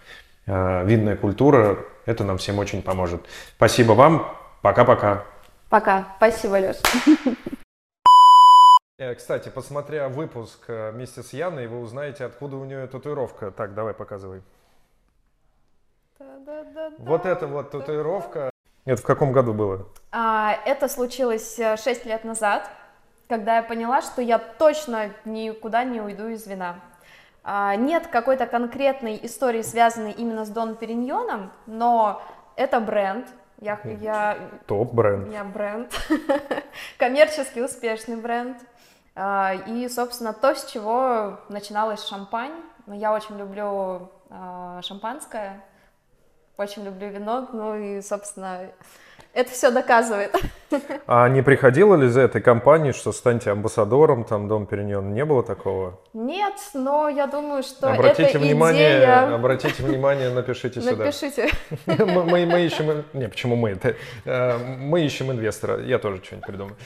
Э, 0.46 0.84
видная 0.84 1.16
культура. 1.16 1.78
Это 2.04 2.24
нам 2.24 2.38
всем 2.38 2.58
очень 2.58 2.82
поможет. 2.82 3.22
Спасибо 3.56 3.92
вам. 3.92 4.26
Пока-пока. 4.60 5.24
Пока. 5.68 6.08
Спасибо, 6.16 6.54
Леш. 6.54 6.76
Э, 8.98 9.14
кстати, 9.14 9.48
посмотря 9.48 10.08
выпуск 10.08 10.64
э, 10.68 10.90
вместе 10.92 11.22
с 11.22 11.32
Яной, 11.32 11.66
вы 11.66 11.80
узнаете, 11.80 12.24
откуда 12.24 12.56
у 12.56 12.64
нее 12.64 12.86
татуировка. 12.86 13.50
Так, 13.50 13.74
давай 13.74 13.94
показывай. 13.94 14.42
Вот 16.98 17.26
это 17.26 17.46
вот 17.46 17.70
татуировка. 17.70 18.50
Это 18.84 19.00
в 19.00 19.04
каком 19.04 19.32
году 19.32 19.54
было? 19.54 19.88
А, 20.12 20.56
это 20.66 20.88
случилось 20.88 21.56
6 21.56 22.04
лет 22.04 22.24
назад, 22.24 22.68
когда 23.28 23.56
я 23.56 23.62
поняла, 23.62 24.02
что 24.02 24.22
я 24.22 24.38
точно 24.38 25.10
никуда 25.24 25.84
не 25.84 26.00
уйду 26.00 26.28
из 26.28 26.46
вина. 26.46 26.76
А, 27.44 27.74
нет 27.76 28.06
какой-то 28.06 28.46
конкретной 28.46 29.18
истории, 29.22 29.62
связанной 29.62 30.12
именно 30.12 30.44
с 30.44 30.48
Дон 30.48 30.76
Периньоном, 30.76 31.52
но 31.66 32.22
это 32.56 32.80
бренд. 32.80 33.26
Я, 33.58 33.80
я, 33.84 34.38
Топ 34.66 34.92
бренд. 34.92 35.32
Я 35.32 35.44
бренд. 35.44 35.92
Коммерчески 36.98 37.60
успешный 37.60 38.16
бренд. 38.16 38.58
А, 39.14 39.54
и, 39.66 39.88
собственно, 39.88 40.32
то, 40.32 40.54
с 40.54 40.70
чего 40.70 41.40
начиналась 41.48 42.06
шампань. 42.06 42.54
Я 42.86 43.12
очень 43.12 43.36
люблю 43.36 44.10
а, 44.30 44.80
шампанское, 44.82 45.64
очень 46.56 46.84
люблю 46.84 47.08
вино, 47.08 47.48
ну 47.52 47.76
и, 47.76 48.00
собственно, 48.00 48.70
это 49.32 49.50
все 49.50 49.70
доказывает. 49.70 50.34
А 51.06 51.28
не 51.28 51.42
приходило 51.42 51.94
ли 51.96 52.08
за 52.08 52.22
этой 52.22 52.40
компании, 52.40 52.92
что 52.92 53.12
станьте 53.12 53.50
амбассадором, 53.50 54.24
там, 54.24 54.48
Дом 54.48 54.66
Периньон? 54.66 55.12
Не 55.12 55.24
было 55.24 55.42
такого? 55.42 55.98
Нет, 56.14 56.54
но 56.74 57.08
я 57.08 57.26
думаю, 57.26 57.62
что 57.62 57.92
обратите 57.92 58.30
эта 58.30 58.38
внимание, 58.38 58.98
идея... 58.98 59.34
Обратите 59.34 59.82
внимание, 59.82 60.30
напишите 60.30 60.80
сюда. 60.80 61.04
Напишите. 61.04 61.50
Мы, 61.86 62.46
мы 62.46 62.64
ищем... 62.64 63.04
Не, 63.12 63.28
почему 63.28 63.56
мы? 63.56 63.78
Э, 64.24 64.58
мы 64.58 65.04
ищем 65.04 65.30
инвестора. 65.30 65.82
Я 65.82 65.98
тоже 65.98 66.22
что-нибудь 66.24 66.46
придумаю. 66.46 66.76